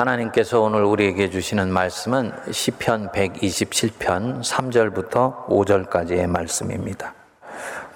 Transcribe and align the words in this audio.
하나님께서 0.00 0.62
오늘 0.62 0.82
우리에게 0.84 1.28
주시는 1.28 1.70
말씀은 1.70 2.32
시편 2.50 3.10
127편 3.10 4.40
3절부터 4.42 5.46
5절까지의 5.46 6.26
말씀입니다. 6.26 7.12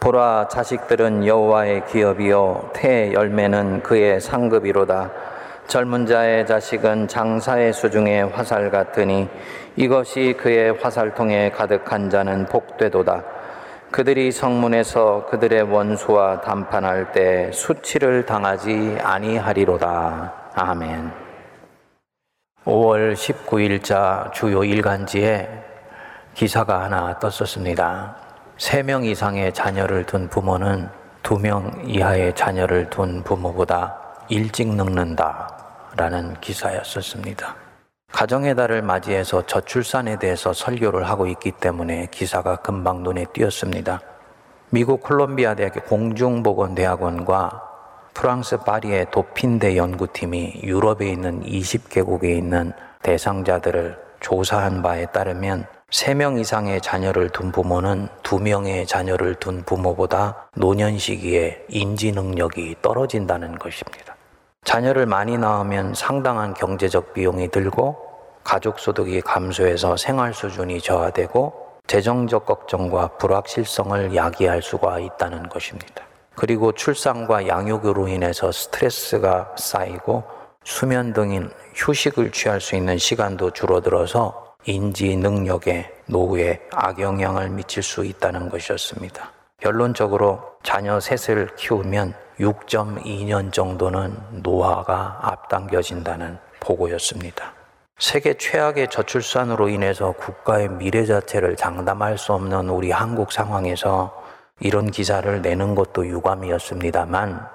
보라 0.00 0.48
자식들은 0.48 1.26
여호와의 1.26 1.86
기업이요 1.86 2.72
태 2.74 3.10
열매는 3.14 3.82
그의 3.82 4.20
상급이로다. 4.20 5.10
젊은 5.66 6.04
자의 6.04 6.46
자식은 6.46 7.08
장사의 7.08 7.72
수중에 7.72 8.20
화살 8.20 8.70
같으니 8.70 9.26
이것이 9.76 10.36
그의 10.38 10.74
화살통에 10.74 11.52
가득한 11.52 12.10
자는 12.10 12.44
복되도다. 12.44 13.24
그들이 13.90 14.30
성문에서 14.30 15.28
그들의 15.30 15.62
원수와 15.62 16.42
담판할 16.42 17.12
때 17.12 17.50
수치를 17.50 18.26
당하지 18.26 18.98
아니하리로다. 19.00 20.34
아멘. 20.54 21.23
5월 22.64 23.14
19일자 23.14 24.32
주요 24.32 24.64
일간지에 24.64 25.48
기사가 26.32 26.84
하나 26.84 27.18
떴었습니다. 27.18 28.16
3명 28.56 29.04
이상의 29.04 29.52
자녀를 29.52 30.06
둔 30.06 30.28
부모는 30.28 30.88
2명 31.22 31.86
이하의 31.86 32.34
자녀를 32.34 32.88
둔 32.88 33.22
부모보다 33.22 33.96
일찍 34.28 34.68
늙는다. 34.68 35.50
라는 35.96 36.34
기사였었습니다. 36.40 37.54
가정의 38.10 38.56
달을 38.56 38.82
맞이해서 38.82 39.46
저출산에 39.46 40.18
대해서 40.18 40.52
설교를 40.52 41.08
하고 41.08 41.26
있기 41.26 41.52
때문에 41.52 42.08
기사가 42.10 42.56
금방 42.56 43.02
눈에 43.02 43.26
띄었습니다. 43.32 44.00
미국 44.70 45.02
콜롬비아 45.02 45.54
대학의 45.54 45.84
공중보건대학원과 45.84 47.73
프랑스 48.14 48.56
파리의 48.58 49.10
도핀대 49.10 49.76
연구팀이 49.76 50.60
유럽에 50.62 51.10
있는 51.10 51.42
20개국에 51.42 52.24
있는 52.36 52.72
대상자들을 53.02 53.98
조사한 54.20 54.82
바에 54.82 55.06
따르면 55.06 55.66
3명 55.90 56.40
이상의 56.40 56.80
자녀를 56.80 57.28
둔 57.30 57.52
부모는 57.52 58.08
2명의 58.22 58.86
자녀를 58.86 59.34
둔 59.34 59.62
부모보다 59.64 60.48
노년 60.56 60.96
시기에 60.96 61.64
인지 61.68 62.12
능력이 62.12 62.76
떨어진다는 62.80 63.58
것입니다. 63.58 64.16
자녀를 64.64 65.06
많이 65.06 65.36
낳으면 65.36 65.92
상당한 65.94 66.54
경제적 66.54 67.12
비용이 67.12 67.48
들고 67.48 67.96
가족 68.42 68.78
소득이 68.78 69.20
감소해서 69.20 69.96
생활 69.96 70.32
수준이 70.32 70.80
저하되고 70.80 71.52
재정적 71.86 72.46
걱정과 72.46 73.18
불확실성을 73.18 74.14
야기할 74.14 74.62
수가 74.62 75.00
있다는 75.00 75.48
것입니다. 75.48 76.04
그리고 76.34 76.72
출산과 76.72 77.46
양육으로 77.46 78.08
인해서 78.08 78.50
스트레스가 78.50 79.54
쌓이고 79.56 80.24
수면 80.64 81.12
등인 81.12 81.50
휴식을 81.74 82.32
취할 82.32 82.60
수 82.60 82.74
있는 82.74 82.98
시간도 82.98 83.50
줄어들어서 83.50 84.54
인지 84.66 85.16
능력에 85.16 85.92
노후에 86.06 86.60
악영향을 86.72 87.50
미칠 87.50 87.82
수 87.82 88.04
있다는 88.04 88.48
것이었습니다. 88.48 89.30
결론적으로 89.60 90.42
자녀 90.62 90.98
셋을 91.00 91.54
키우면 91.56 92.14
6.2년 92.40 93.52
정도는 93.52 94.16
노화가 94.42 95.20
앞당겨진다는 95.22 96.38
보고였습니다. 96.60 97.52
세계 97.98 98.34
최악의 98.34 98.88
저출산으로 98.90 99.68
인해서 99.68 100.12
국가의 100.12 100.68
미래 100.68 101.04
자체를 101.04 101.56
장담할 101.56 102.18
수 102.18 102.32
없는 102.32 102.68
우리 102.68 102.90
한국 102.90 103.30
상황에서 103.30 104.23
이런 104.60 104.90
기사를 104.90 105.42
내는 105.42 105.74
것도 105.74 106.06
유감이었습니다만 106.06 107.46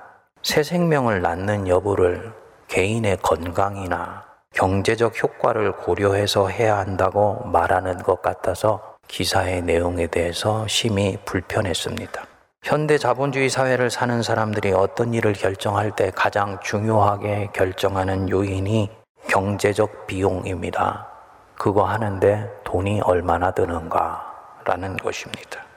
새 0.44 0.64
생명을 0.64 1.22
낳는 1.22 1.68
여부를 1.68 2.34
개인의 2.68 3.18
건강이나 3.22 4.26
경제적 4.54 5.22
효과를 5.22 5.74
고려해서 5.74 6.50
해야 6.50 6.78
한다고 6.78 7.44
말하는 7.46 7.98
것 8.00 8.22
같아서 8.22 8.98
기사의 9.08 9.64
내용에 9.64 10.08
대해서 10.08 10.68
심히 10.68 11.18
불편했습니다. 11.26 12.26
현대 12.64 12.98
자본주의 12.98 13.50
사회를 13.50 13.90
사는 13.90 14.22
사람들이 14.22 14.74
어떤 14.74 15.14
일을 15.14 15.34
결정할 15.34 15.92
때 15.96 16.12
가장 16.14 16.60
중요하게 16.62 17.50
결정하는 17.54 18.30
요인이 18.30 18.90
경제적 19.28 20.08
비용입니다. 20.08 21.08
그거 21.56 21.84
하는데 21.86 22.50
돈이 22.66 23.02
얼마나 23.02 23.52
드는가라는 23.52 24.98
것입니다. 24.98 25.69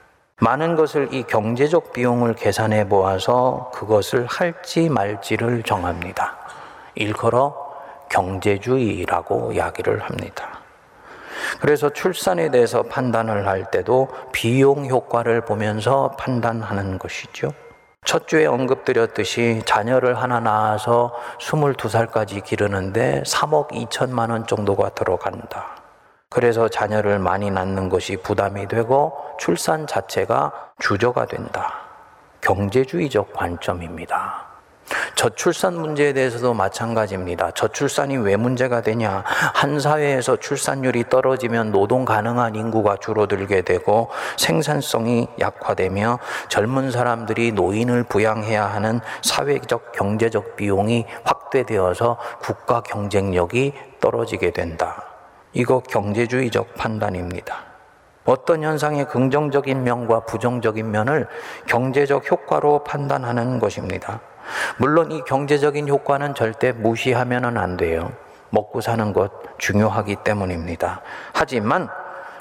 많은 0.43 0.75
것을 0.75 1.13
이 1.13 1.23
경제적 1.23 1.93
비용을 1.93 2.33
계산해 2.33 2.89
보아서 2.89 3.71
그것을 3.73 4.25
할지 4.25 4.89
말지를 4.89 5.63
정합니다. 5.63 6.35
일컬어 6.95 7.55
경제주의라고 8.09 9.53
이야기를 9.53 10.01
합니다. 10.01 10.59
그래서 11.61 11.89
출산에 11.89 12.51
대해서 12.51 12.83
판단을 12.83 13.47
할 13.47 13.71
때도 13.71 14.09
비용 14.33 14.85
효과를 14.85 15.45
보면서 15.45 16.11
판단하는 16.19 16.99
것이죠. 16.99 17.53
첫 18.03 18.27
주에 18.27 18.45
언급드렸듯이 18.45 19.61
자녀를 19.65 20.21
하나 20.21 20.41
낳아서 20.41 21.13
22살까지 21.39 22.43
기르는데 22.43 23.23
3억 23.25 23.69
2천만 23.69 24.29
원 24.29 24.45
정도가 24.45 24.89
들어간다. 24.89 25.82
그래서 26.33 26.67
자녀를 26.67 27.19
많이 27.19 27.51
낳는 27.51 27.89
것이 27.89 28.17
부담이 28.17 28.67
되고 28.67 29.13
출산 29.39 29.85
자체가 29.85 30.51
주저가 30.79 31.27
된다. 31.27 31.75
경제주의적 32.41 33.33
관점입니다. 33.33 34.47
저출산 35.15 35.75
문제에 35.75 36.11
대해서도 36.11 36.55
마찬가지입니다. 36.55 37.51
저출산이 37.51 38.17
왜 38.17 38.35
문제가 38.35 38.81
되냐? 38.81 39.23
한 39.25 39.79
사회에서 39.79 40.37
출산율이 40.37 41.05
떨어지면 41.09 41.71
노동 41.71 42.03
가능한 42.03 42.55
인구가 42.55 42.97
줄어들게 42.97 43.61
되고 43.61 44.09
생산성이 44.37 45.27
약화되며 45.39 46.17
젊은 46.49 46.89
사람들이 46.89 47.51
노인을 47.51 48.03
부양해야 48.05 48.65
하는 48.65 48.99
사회적 49.21 49.91
경제적 49.93 50.55
비용이 50.55 51.05
확대되어서 51.23 52.17
국가 52.41 52.81
경쟁력이 52.81 53.73
떨어지게 54.01 54.51
된다. 54.51 55.12
이거 55.53 55.79
경제주의적 55.79 56.75
판단입니다. 56.75 57.73
어떤 58.25 58.63
현상의 58.63 59.07
긍정적인 59.07 59.83
면과 59.83 60.21
부정적인 60.21 60.89
면을 60.89 61.27
경제적 61.67 62.29
효과로 62.31 62.83
판단하는 62.83 63.59
것입니다. 63.59 64.21
물론 64.77 65.11
이 65.11 65.21
경제적인 65.23 65.87
효과는 65.87 66.35
절대 66.35 66.71
무시하면 66.71 67.57
안 67.57 67.77
돼요. 67.77 68.11
먹고 68.49 68.81
사는 68.81 69.13
것 69.13 69.31
중요하기 69.57 70.17
때문입니다. 70.23 71.01
하지만 71.33 71.89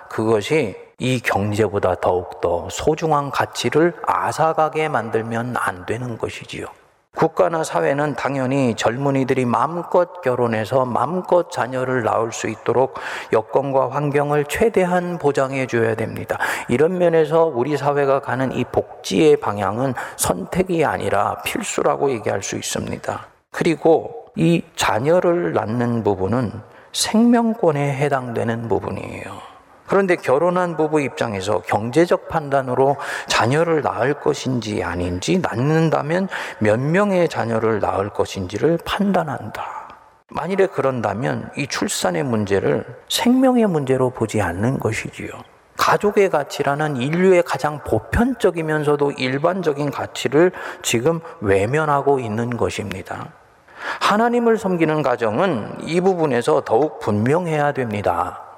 그것이 0.09 0.77
이 0.99 1.21
경제보다 1.21 1.97
더욱더 1.97 2.69
소중한 2.71 3.31
가치를 3.31 3.95
앗아가게 4.07 4.89
만들면 4.89 5.55
안 5.57 5.85
되는 5.87 6.17
것이지요. 6.19 6.67
국가나 7.15 7.63
사회는 7.63 8.17
당연히 8.17 8.75
젊은이들이 8.75 9.45
마음껏 9.45 10.23
결혼해서 10.23 10.87
마음껏 10.87 11.51
자녀를 11.51 12.03
낳을 12.05 12.33
수 12.33 12.49
있도록 12.49 12.95
여건과 13.33 13.91
환경을 13.91 14.47
최대한 14.47 15.19
보장해 15.19 15.67
줘야 15.67 15.95
됩니다. 15.95 16.39
이런 16.69 16.97
면에서 16.97 17.45
우리 17.45 17.77
사회가 17.77 18.21
가는 18.21 18.51
이 18.53 18.65
복지의 18.65 19.37
방향은 19.37 19.93
선택이 20.17 20.85
아니라 20.85 21.37
필수라고 21.45 22.11
얘기할 22.13 22.43
수 22.43 22.57
있습니다. 22.57 23.27
그리고 23.51 24.25
이 24.35 24.63
자녀를 24.75 25.53
낳는 25.53 26.03
부분은 26.03 26.51
생명권에 26.93 27.95
해당되는 27.97 28.69
부분이에요. 28.69 29.52
그런데 29.93 30.17
결혼한 30.17 30.79
부부 30.79 31.03
입장에서 31.03 31.61
경제적 31.61 32.29
판단으로 32.29 32.97
자녀를 33.27 33.83
낳을 33.83 34.15
것인지 34.15 34.83
아닌지 34.83 35.39
낳는다면 35.39 36.29
몇 36.61 36.81
명의 36.81 37.29
자녀를 37.29 37.79
낳을 37.79 38.09
것인지를 38.09 38.79
판단한다. 38.87 39.91
만일에 40.31 40.67
그런다면 40.69 41.51
이 41.59 41.67
출산의 41.67 42.23
문제를 42.23 42.87
생명의 43.11 43.67
문제로 43.67 44.09
보지 44.09 44.41
않는 44.41 44.79
것이지요. 44.79 45.29
가족의 45.77 46.31
가치라는 46.31 46.97
인류의 46.97 47.43
가장 47.43 47.79
보편적이면서도 47.85 49.11
일반적인 49.11 49.91
가치를 49.91 50.53
지금 50.81 51.21
외면하고 51.43 52.19
있는 52.19 52.57
것입니다. 52.57 53.29
하나님을 54.01 54.57
섬기는 54.57 55.03
가정은 55.03 55.81
이 55.83 56.01
부분에서 56.01 56.63
더욱 56.65 56.99
분명해야 57.01 57.73
됩니다. 57.73 58.52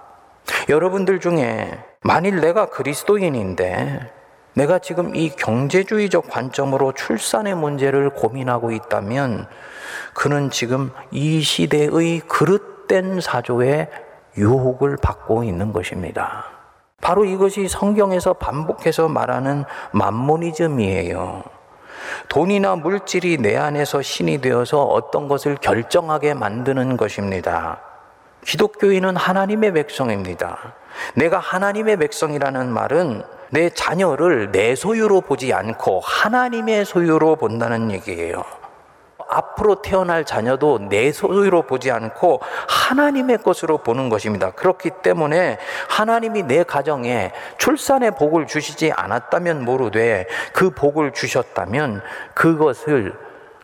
여러분들 0.68 1.20
중에 1.20 1.70
만일 2.02 2.40
내가 2.40 2.66
그리스도인인데 2.66 4.10
내가 4.54 4.78
지금 4.78 5.16
이 5.16 5.30
경제주의적 5.30 6.30
관점으로 6.30 6.92
출산의 6.92 7.56
문제를 7.56 8.10
고민하고 8.10 8.70
있다면 8.70 9.48
그는 10.14 10.50
지금 10.50 10.92
이 11.10 11.40
시대의 11.40 12.20
그릇된 12.20 13.20
사조에 13.20 13.88
유혹을 14.36 14.96
받고 14.96 15.44
있는 15.44 15.72
것입니다. 15.72 16.46
바로 17.00 17.24
이것이 17.24 17.68
성경에서 17.68 18.34
반복해서 18.34 19.08
말하는 19.08 19.64
만모니즘이에요. 19.92 21.42
돈이나 22.28 22.76
물질이 22.76 23.38
내 23.38 23.56
안에서 23.56 24.02
신이 24.02 24.40
되어서 24.40 24.84
어떤 24.84 25.28
것을 25.28 25.56
결정하게 25.56 26.34
만드는 26.34 26.96
것입니다. 26.96 27.93
기독교인은 28.44 29.16
하나님의 29.16 29.72
백성입니다. 29.72 30.74
내가 31.14 31.38
하나님의 31.38 31.96
백성이라는 31.96 32.72
말은 32.72 33.22
내 33.50 33.70
자녀를 33.70 34.52
내 34.52 34.74
소유로 34.74 35.22
보지 35.22 35.52
않고 35.52 36.00
하나님의 36.00 36.84
소유로 36.84 37.36
본다는 37.36 37.90
얘기예요. 37.90 38.44
앞으로 39.28 39.82
태어날 39.82 40.24
자녀도 40.24 40.88
내 40.88 41.10
소유로 41.12 41.62
보지 41.62 41.90
않고 41.90 42.40
하나님의 42.68 43.38
것으로 43.38 43.78
보는 43.78 44.08
것입니다. 44.08 44.50
그렇기 44.50 44.90
때문에 45.02 45.58
하나님이 45.88 46.44
내 46.44 46.62
가정에 46.62 47.32
출산의 47.58 48.12
복을 48.12 48.46
주시지 48.46 48.92
않았다면 48.92 49.64
모르되 49.64 50.26
그 50.52 50.70
복을 50.70 51.12
주셨다면 51.12 52.02
그것을 52.34 53.14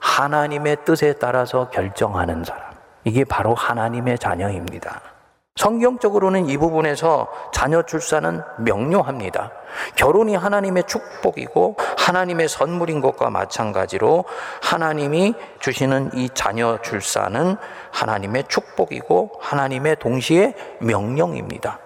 하나님의 0.00 0.79
뜻에 0.85 1.15
따라서 1.15 1.69
결정하는 1.71 2.44
사람. 2.44 2.69
이게 3.05 3.25
바로 3.25 3.55
하나님의 3.55 4.19
자녀입니다. 4.19 5.00
성경적으로는 5.56 6.49
이 6.49 6.56
부분에서 6.56 7.29
자녀 7.52 7.82
출산은 7.82 8.41
명료합니다. 8.58 9.52
결혼이 9.94 10.35
하나님의 10.35 10.85
축복이고 10.87 11.76
하나님의 11.99 12.49
선물인 12.49 13.00
것과 13.00 13.29
마찬가지로 13.31 14.25
하나님이 14.62 15.35
주시는 15.58 16.12
이 16.14 16.31
자녀 16.32 16.79
출산은 16.81 17.56
하나님의 17.91 18.44
축복이고 18.49 19.32
하나님의 19.41 19.96
동시에 19.96 20.55
명령입니다. 20.81 21.79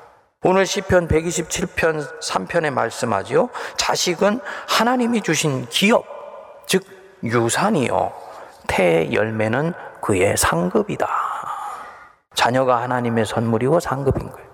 오늘 0.44 0.67
시편 0.67 1.08
127편 1.08 2.20
3편에 2.20 2.70
말씀하지요. 2.70 3.49
자식은 3.76 4.40
하나님이 4.69 5.22
주신 5.22 5.67
기업, 5.70 6.05
즉 6.67 6.84
유산이요. 7.25 8.12
태 8.67 9.12
열매는 9.12 9.72
그의 10.04 10.36
상급이다. 10.36 11.08
자녀가 12.34 12.82
하나님의 12.82 13.24
선물이고 13.24 13.80
상급인 13.80 14.30
거예요. 14.30 14.46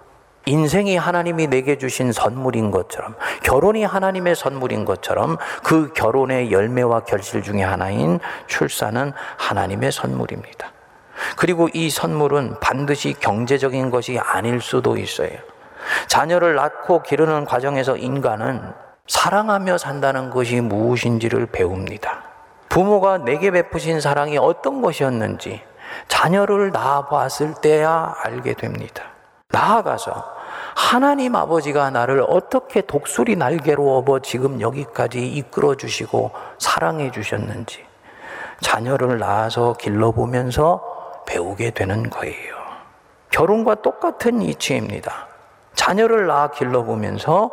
인생이 0.47 0.97
하나님이 0.97 1.49
내게 1.49 1.77
주신 1.77 2.13
선물인 2.13 2.71
것처럼, 2.71 3.17
결혼이 3.43 3.83
하나님의 3.85 4.37
선물인 4.37 4.85
것처럼 4.85 5.39
그 5.65 5.93
결혼의 5.93 6.53
열매와 6.53 7.01
결실 7.01 7.43
중의 7.43 7.65
하나인 7.65 8.21
출산은 8.47 9.13
하나님의 9.39 9.91
선물입니다. 9.91 10.73
그리고 11.37 11.69
이 11.75 11.91
선물은 11.91 12.61
반드시 12.61 13.13
경제적인 13.15 13.91
것이 13.91 14.21
아닐 14.21 14.61
수도 14.61 14.97
있어요. 14.97 15.37
자녀를 16.07 16.55
낳고 16.55 17.03
기르는 17.03 17.45
과정에서 17.45 17.97
인간은 17.97 18.73
사랑하며 19.09 19.79
산다는 19.79 20.31
것이 20.31 20.61
무엇인지를 20.61 21.47
배웁니다. 21.47 22.30
부모가 22.71 23.19
내게 23.19 23.51
베푸신 23.51 24.01
사랑이 24.01 24.39
어떤 24.39 24.81
것이었는지, 24.81 25.61
자녀를 26.07 26.71
낳아봤을 26.71 27.55
때야 27.61 28.15
알게 28.23 28.55
됩니다. 28.55 29.03
나아가서 29.49 30.25
하나님 30.77 31.35
아버지가 31.35 31.91
나를 31.91 32.25
어떻게 32.29 32.81
독수리 32.81 33.35
날개로 33.35 33.97
업어 33.97 34.21
지금 34.21 34.61
여기까지 34.61 35.27
이끌어 35.27 35.75
주시고 35.75 36.31
사랑해 36.59 37.11
주셨는지 37.11 37.85
자녀를 38.61 39.19
낳아서 39.19 39.73
길러보면서 39.73 41.23
배우게 41.27 41.71
되는 41.73 42.09
거예요. 42.09 42.55
결혼과 43.31 43.75
똑같은 43.77 44.43
이치입니다. 44.43 45.27
자녀를 45.75 46.29
낳아 46.29 46.51
길러보면서 46.53 47.51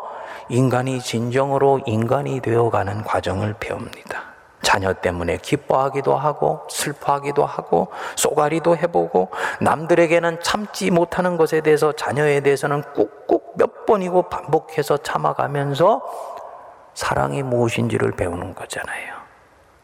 인간이 0.49 1.01
진정으로 1.01 1.81
인간이 1.87 2.39
되어가는 2.39 3.03
과정을 3.03 3.55
배웁니다. 3.59 4.36
자녀 4.67 4.91
때문에 4.91 5.37
기뻐하기도 5.37 6.13
하고 6.13 6.59
슬퍼하기도 6.69 7.45
하고 7.45 7.87
쏘가리도 8.17 8.75
해보고 8.75 9.29
남들에게는 9.61 10.41
참지 10.41 10.91
못하는 10.91 11.37
것에 11.37 11.61
대해서 11.61 11.93
자녀에 11.93 12.41
대해서는 12.41 12.81
꾹꾹 12.93 13.53
몇 13.55 13.85
번이고 13.85 14.23
반복해서 14.23 14.97
참아가면서 14.97 16.01
사랑이 16.93 17.43
무엇인지를 17.43 18.11
배우는 18.11 18.55
거잖아요. 18.55 19.15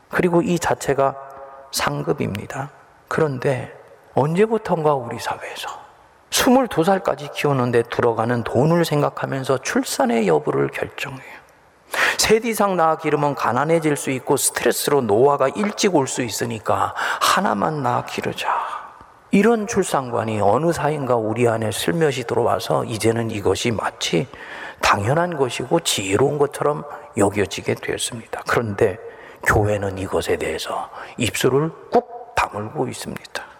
그리고 0.09 0.41
이 0.41 0.59
자체가 0.59 1.15
상급입니다. 1.71 2.71
그런데 3.07 3.73
언제부턴가 4.15 4.95
우리 4.95 5.17
사회에서 5.17 5.69
22살까지 6.29 7.31
키우는데 7.31 7.83
들어가는 7.83 8.43
돈을 8.43 8.83
생각하면서 8.83 9.59
출산의 9.59 10.27
여부를 10.27 10.67
결정해요. 10.67 11.42
셋 12.17 12.45
이상 12.45 12.75
낳아 12.75 12.97
기르면 12.97 13.35
가난해질 13.35 13.95
수 13.97 14.11
있고 14.11 14.37
스트레스로 14.37 15.01
노화가 15.01 15.49
일찍 15.49 15.95
올 15.95 16.07
수 16.07 16.21
있으니까 16.21 16.93
하나만 17.21 17.83
낳아 17.83 18.05
기르자. 18.05 18.49
이런 19.31 19.65
출산관이 19.65 20.41
어느 20.41 20.71
사인가 20.71 21.15
우리 21.15 21.47
안에 21.47 21.71
슬며시 21.71 22.25
들어와서 22.25 22.83
이제는 22.85 23.31
이것이 23.31 23.71
마치 23.71 24.27
당연한 24.81 25.37
것이고 25.37 25.79
지혜로운 25.79 26.37
것처럼 26.37 26.83
여겨지게 27.17 27.75
되었습니다. 27.75 28.43
그런데 28.47 28.99
교회는 29.47 29.97
이것에 29.97 30.37
대해서 30.37 30.89
입술을 31.17 31.71
꾹 31.91 32.35
다물고 32.35 32.87
있습니다. 32.87 33.52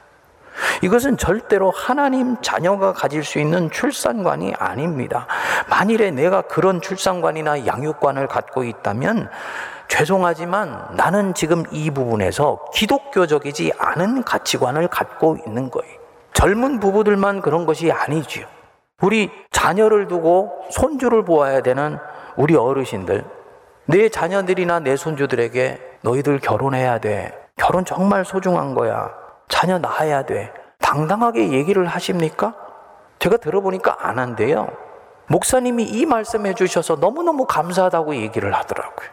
이것은 0.82 1.18
절대로 1.18 1.72
하나님 1.72 2.42
자녀가 2.42 2.94
가질 2.94 3.24
수 3.24 3.40
있는 3.40 3.70
출산관이 3.70 4.54
아닙니다. 4.58 5.28
만일에 5.70 6.12
내가 6.12 6.42
그런 6.42 6.82
출산관이나 6.82 7.66
양육관을 7.66 8.28
갖고 8.28 8.64
있다면 8.64 9.30
죄송하지만 9.88 10.96
나는 10.96 11.34
지금 11.34 11.64
이 11.72 11.92
부분에서 11.92 12.66
기독교적이지 12.74 13.74
않은 13.78 14.24
가치관을 14.24 14.88
갖고 14.88 15.38
있는 15.46 15.70
거예요. 15.70 15.94
젊은 16.34 16.80
부부들만 16.80 17.42
그런 17.42 17.66
것이 17.66 17.92
아니지요. 17.92 18.46
우리 19.02 19.30
자녀를 19.52 20.08
두고 20.08 20.64
손주를 20.72 21.24
보아야 21.26 21.62
되는 21.62 21.98
우리 22.36 22.56
어르신들, 22.56 23.24
내 23.86 24.10
자녀들이나 24.10 24.80
내 24.80 24.96
손주들에게 24.96 25.80
너희들 26.02 26.40
결혼해야 26.40 27.00
돼. 27.00 27.38
결혼 27.56 27.86
정말 27.86 28.26
소중한 28.26 28.74
거야. 28.74 29.12
자녀 29.48 29.78
낳아야 29.78 30.24
돼. 30.24 30.52
당당하게 30.94 31.52
얘기를 31.54 31.88
하십니까? 31.88 32.54
제가 33.18 33.38
들어보니까 33.38 33.98
안 34.08 34.20
한대요. 34.20 34.68
목사님이 35.28 35.86
이 35.86 36.06
말씀해 36.06 36.54
주셔서 36.54 36.98
너무너무 36.98 37.48
감사하다고 37.48 38.18
얘기를 38.18 38.54
하더라고요. 38.54 39.10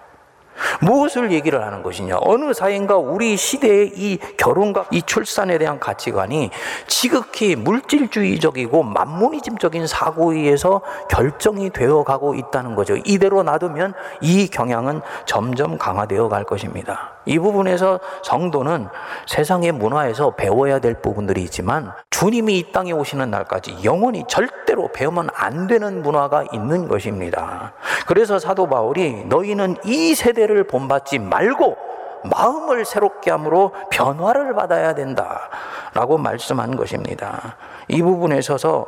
무엇을 0.80 1.32
얘기를 1.32 1.64
하는 1.64 1.82
것이냐? 1.82 2.18
어느 2.20 2.52
사인가 2.52 2.96
우리 2.96 3.36
시대의 3.36 3.92
이 3.94 4.18
결혼과 4.36 4.86
이 4.90 5.02
출산에 5.02 5.58
대한 5.58 5.78
가치관이 5.78 6.50
지극히 6.86 7.56
물질주의적이고 7.56 8.82
만모니즘적인 8.82 9.86
사고에 9.86 10.40
의해서 10.40 10.80
결정이 11.08 11.70
되어 11.70 12.02
가고 12.04 12.34
있다는 12.34 12.74
거죠. 12.74 12.96
이대로 13.04 13.42
놔두면 13.42 13.94
이 14.20 14.48
경향은 14.48 15.00
점점 15.26 15.78
강화되어 15.78 16.28
갈 16.28 16.44
것입니다. 16.44 17.12
이 17.26 17.38
부분에서 17.38 18.00
성도는 18.22 18.88
세상의 19.26 19.72
문화에서 19.72 20.34
배워야 20.34 20.78
될 20.78 20.94
부분들이 21.00 21.42
있지만 21.42 21.92
주님이 22.10 22.58
이 22.58 22.72
땅에 22.72 22.92
오시는 22.92 23.30
날까지 23.30 23.78
영원히 23.84 24.24
절대로 24.28 24.90
배우면 24.92 25.28
안 25.34 25.66
되는 25.66 26.02
문화가 26.02 26.44
있는 26.52 26.88
것입니다. 26.88 27.72
그래서 28.06 28.38
사도 28.38 28.68
바울이 28.68 29.24
너희는 29.26 29.76
이 29.84 30.14
세대를 30.14 30.49
본받지 30.64 31.18
말고 31.18 31.76
마음을 32.24 32.84
새롭게 32.84 33.30
함으로 33.30 33.72
변화를 33.90 34.54
받아야 34.54 34.94
된다. 34.94 35.48
라고 35.94 36.18
말씀한 36.18 36.76
것입니다. 36.76 37.56
이 37.88 38.02
부분에 38.02 38.38
있어서 38.38 38.86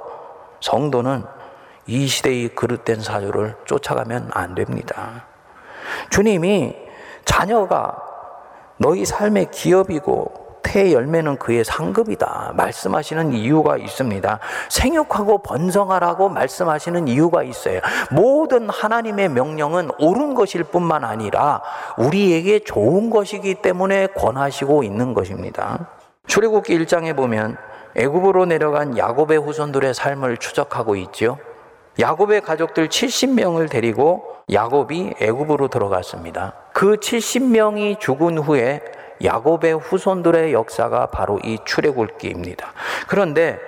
성도는 0.61 1.25
이 1.87 2.07
시대의 2.07 2.51
그릇된 2.51 3.01
사주를 3.01 3.57
쫓아가면 3.65 4.31
안 4.33 4.55
됩니다. 4.55 5.25
주님이 6.11 6.77
자녀가 7.25 7.97
너희 8.77 9.05
삶의 9.05 9.51
기업이고 9.51 10.42
태 10.63 10.93
열매는 10.93 11.37
그의 11.37 11.65
상급이다. 11.65 12.53
말씀하시는 12.57 13.33
이유가 13.33 13.77
있습니다. 13.77 14.39
생육하고 14.69 15.39
번성하라고 15.39 16.29
말씀하시는 16.29 17.09
이유가 17.09 17.43
있어요. 17.43 17.81
모든 18.11 18.69
하나님의 18.69 19.29
명령은 19.31 19.91
옳은 19.99 20.35
것일 20.35 20.65
뿐만 20.65 21.05
아니라 21.05 21.63
우리에게 21.99 22.61
좋은 22.61 23.11
것이기 23.11 23.57
때문에 23.57 24.09
권하시고 24.09 24.83
있는 24.83 25.15
것입니다. 25.15 25.89
출애굽기 26.27 26.79
1장에 26.79 27.17
보면 27.17 27.57
애굽으로 27.97 28.47
내려간 28.47 28.97
야곱의 28.97 29.39
후손들의 29.39 29.93
삶을 29.93 30.39
추적하고 30.39 30.97
있지요. 30.97 31.39
야곱의 32.01 32.41
가족들 32.41 32.89
70명을 32.89 33.69
데리고 33.71 34.25
야곱이 34.51 35.15
애굽으로 35.21 35.69
들어갔습니다. 35.69 36.55
그 36.73 36.97
70명이 36.97 38.01
죽은 38.01 38.39
후에 38.39 38.81
야곱의 39.23 39.79
후손들의 39.79 40.53
역사가 40.53 41.07
바로 41.07 41.39
이 41.45 41.59
출애굽기입니다. 41.65 42.73
그런데 43.07 43.59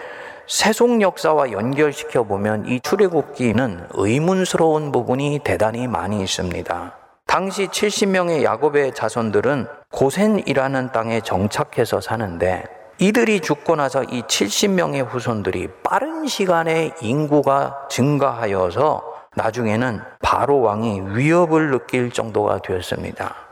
세속 0.47 1.01
역사와 1.01 1.53
연결시켜 1.53 2.25
보면 2.25 2.67
이 2.69 2.81
출애굽기는 2.81 3.89
의문스러운 3.93 4.93
부분이 4.93 5.41
대단히 5.43 5.87
많이 5.87 6.23
있습니다. 6.23 6.95
당시 7.27 7.67
70명의 7.67 8.43
야곱의 8.43 8.95
자손들은 8.95 9.67
고센이라는 9.91 10.93
땅에 10.93 11.21
정착해서 11.21 12.01
사는데 12.01 12.65
이들이 12.99 13.41
죽고 13.41 13.77
나서 13.77 14.05
이 14.05 14.23
70명의 14.23 15.05
후손들이 15.05 15.69
빠른 15.83 16.27
시간에 16.27 16.93
인구가 17.01 17.87
증가하여서 17.89 19.03
나중에는 19.35 20.01
바로 20.21 20.61
왕이 20.61 21.17
위협을 21.17 21.71
느낄 21.71 22.13
정도가 22.13 22.59
되었습니다. 22.59 23.44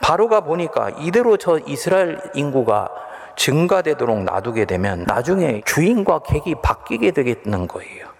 바로가 0.00 0.40
보니까 0.40 0.90
이대로 0.98 1.36
저 1.36 1.58
이스라엘 1.58 2.20
인구가 2.34 2.88
증가되도록 3.36 4.24
놔두게 4.24 4.64
되면 4.64 5.04
나중에 5.06 5.62
주인과 5.64 6.20
객이 6.20 6.56
바뀌게 6.62 7.10
되겠는 7.12 7.68
거예요. 7.68 8.14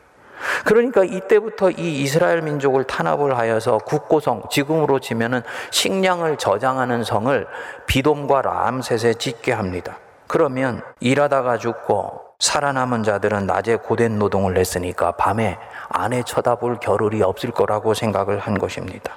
그러니까 0.64 1.04
이때부터 1.04 1.70
이 1.70 2.02
이스라엘 2.02 2.42
민족을 2.42 2.84
탄압을 2.84 3.36
하여서 3.36 3.78
국고성, 3.78 4.42
지금으로 4.50 4.98
치면은 4.98 5.42
식량을 5.70 6.36
저장하는 6.36 7.04
성을 7.04 7.46
비돔과 7.86 8.42
라암셋에 8.42 9.14
짓게 9.14 9.52
합니다. 9.52 9.98
그러면 10.26 10.82
일하다가 11.00 11.58
죽고 11.58 12.20
살아남은 12.38 13.04
자들은 13.04 13.46
낮에 13.46 13.76
고된 13.76 14.18
노동을 14.18 14.58
했으니까 14.58 15.12
밤에 15.12 15.58
아내 15.88 16.22
쳐다볼 16.22 16.78
겨를이 16.80 17.22
없을 17.22 17.50
거라고 17.50 17.94
생각을 17.94 18.38
한 18.38 18.58
것입니다. 18.58 19.16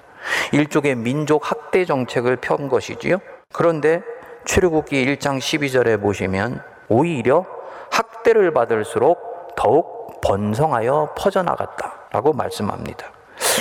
일종의 0.51 0.95
민족 0.95 1.49
학대 1.49 1.85
정책을 1.85 2.37
편 2.37 2.69
것이지요. 2.69 3.19
그런데 3.53 4.01
출애굽기 4.45 5.05
1장 5.05 5.39
12절에 5.39 6.01
보시면 6.01 6.61
오히려 6.89 7.45
학대를 7.91 8.51
받을수록 8.51 9.55
더욱 9.55 10.21
번성하여 10.21 11.13
퍼져나갔다라고 11.17 12.33
말씀합니다. 12.33 13.07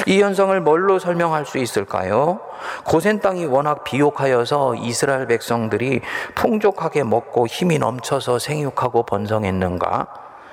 이 0.06 0.22
현상을 0.22 0.58
뭘로 0.60 0.98
설명할 0.98 1.44
수 1.44 1.58
있을까요? 1.58 2.40
고센 2.84 3.20
땅이 3.20 3.46
워낙 3.46 3.84
비옥하여서 3.84 4.76
이스라엘 4.76 5.26
백성들이 5.26 6.00
풍족하게 6.34 7.04
먹고 7.04 7.46
힘이 7.46 7.78
넘쳐서 7.78 8.38
생육하고 8.38 9.04
번성했는가? 9.04 10.06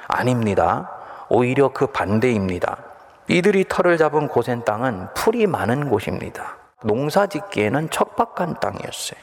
아닙니다. 0.08 0.92
오히려 1.30 1.70
그 1.70 1.88
반대입니다. 1.88 2.78
이들이 3.28 3.66
털을 3.70 3.98
잡은 3.98 4.28
고센 4.28 4.64
땅은 4.66 5.08
풀이 5.16 5.48
많은 5.48 5.90
곳입니다. 5.90 6.58
농사 6.84 7.28
짓기에는 7.28 7.90
척박한 7.90 8.60
땅이었어요. 8.60 9.20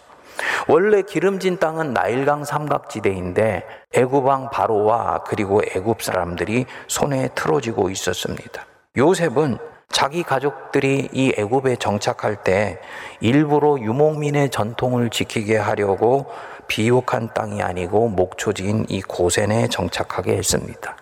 원래 0.68 1.02
기름진 1.02 1.58
땅은 1.58 1.92
나일강 1.92 2.44
삼각지대인데 2.44 3.66
애굽왕 3.92 4.50
바로와 4.50 5.24
그리고 5.24 5.60
애굽 5.62 6.02
사람들이 6.02 6.66
손에 6.88 7.28
틀어지고 7.34 7.90
있었습니다. 7.90 8.64
요셉은 8.96 9.58
자기 9.90 10.22
가족들이 10.22 11.08
이 11.12 11.34
애굽에 11.36 11.76
정착할 11.76 12.42
때 12.42 12.80
일부러 13.20 13.78
유목민의 13.78 14.50
전통을 14.50 15.10
지키게 15.10 15.58
하려고 15.58 16.26
비옥한 16.68 17.28
땅이 17.34 17.60
아니고 17.62 18.08
목초지인 18.08 18.86
이 18.88 19.02
고센에 19.02 19.66
정착하게 19.68 20.36
했습니다. 20.36 20.96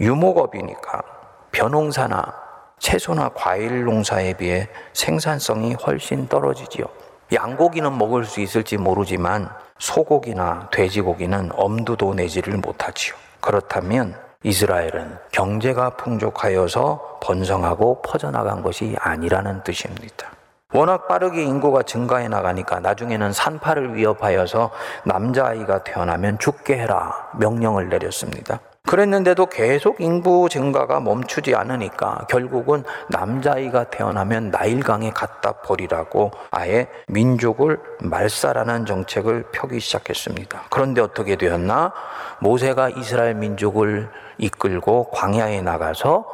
유목업이니까 0.00 1.13
벼농사나 1.54 2.34
채소나 2.80 3.30
과일 3.30 3.84
농사에 3.84 4.34
비해 4.34 4.68
생산성이 4.92 5.74
훨씬 5.74 6.26
떨어지지요. 6.26 6.84
양고기는 7.32 7.96
먹을 7.96 8.24
수 8.24 8.40
있을지 8.40 8.76
모르지만 8.76 9.48
소고기나 9.78 10.68
돼지고기는 10.72 11.50
엄두도 11.54 12.14
내지를 12.14 12.58
못하지요. 12.58 13.14
그렇다면 13.40 14.16
이스라엘은 14.42 15.16
경제가 15.30 15.90
풍족하여서 15.90 17.20
번성하고 17.22 18.02
퍼져나간 18.02 18.62
것이 18.62 18.96
아니라는 18.98 19.62
뜻입니다. 19.62 20.32
워낙 20.72 21.06
빠르게 21.06 21.44
인구가 21.44 21.84
증가해 21.84 22.26
나가니까 22.26 22.80
나중에는 22.80 23.32
산파를 23.32 23.94
위협하여서 23.94 24.70
남자아이가 25.04 25.84
태어나면 25.84 26.40
죽게 26.40 26.76
해라 26.76 27.30
명령을 27.38 27.88
내렸습니다. 27.88 28.58
그랬는데도 28.86 29.46
계속 29.46 30.00
인구 30.00 30.48
증가가 30.50 31.00
멈추지 31.00 31.54
않으니까 31.54 32.26
결국은 32.28 32.84
남자아이가 33.08 33.84
태어나면 33.84 34.50
나일강에 34.50 35.10
갖다 35.10 35.52
버리라고 35.52 36.30
아예 36.50 36.86
민족을 37.08 37.80
말살하는 38.02 38.84
정책을 38.84 39.46
펴기 39.52 39.80
시작했습니다. 39.80 40.64
그런데 40.68 41.00
어떻게 41.00 41.36
되었나? 41.36 41.92
모세가 42.40 42.90
이스라엘 42.90 43.34
민족을 43.34 44.10
이끌고 44.36 45.10
광야에 45.12 45.62
나가서 45.62 46.26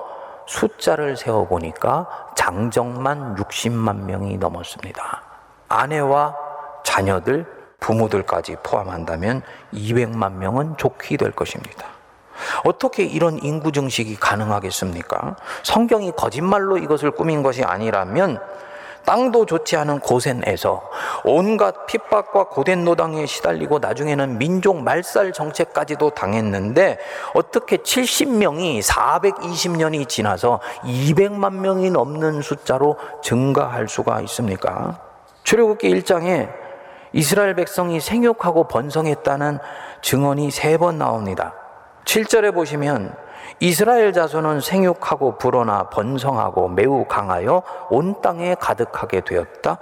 숫자를 0.47 1.17
세어보니까 1.17 2.33
장정만 2.35 3.37
60만 3.37 4.07
명이 4.07 4.39
넘었습니다. 4.39 5.23
아내와 5.69 6.37
자녀들, 6.83 7.47
부모들까지 7.79 8.57
포함한다면 8.65 9.43
200만 9.73 10.33
명은 10.33 10.77
좋게 10.77 11.17
될 11.17 11.31
것입니다. 11.31 12.00
어떻게 12.65 13.05
이런 13.05 13.39
인구 13.43 13.73
증식이 13.73 14.17
가능하겠습니까? 14.17 15.37
성경이 15.63 16.13
거짓말로 16.17 16.79
이것을 16.79 17.11
꾸민 17.13 17.43
것이 17.43 17.63
아니라면 17.63 18.41
땅도 19.07 19.47
좋지 19.47 19.77
않은 19.77 20.01
고센에서 20.01 20.83
온갖 21.25 21.87
핍박과 21.87 22.49
고된 22.49 22.85
노당에 22.85 23.25
시달리고 23.25 23.79
나중에는 23.79 24.37
민족 24.39 24.83
말살 24.83 25.33
정책까지도 25.33 26.11
당했는데 26.11 26.99
어떻게 27.35 27.79
70명이 27.79 28.83
420년이 28.83 30.07
지나서 30.07 30.61
200만 30.83 31.55
명이 31.55 31.91
넘는 31.91 32.43
숫자로 32.43 32.99
증가할 33.23 33.89
수가 33.89 34.21
있습니까? 34.23 35.01
출애굽기 35.45 35.89
1장에 36.03 36.51
이스라엘 37.13 37.55
백성이 37.55 38.01
생육하고 38.01 38.69
번성했다는 38.69 39.59
증언이 40.03 40.51
세 40.51 40.77
번 40.79 40.99
나옵니다. 40.99 41.55
7절에 42.05 42.55
보시면 42.55 43.15
이스라엘 43.61 44.13
자손은 44.13 44.61
생육하고 44.61 45.39
불어나 45.39 45.91
번성하고 45.91 46.69
매우 46.69 47.05
강하여 47.07 47.63
온 47.91 48.21
땅에 48.23 48.55
가득하게 48.55 49.21
되었다. 49.21 49.79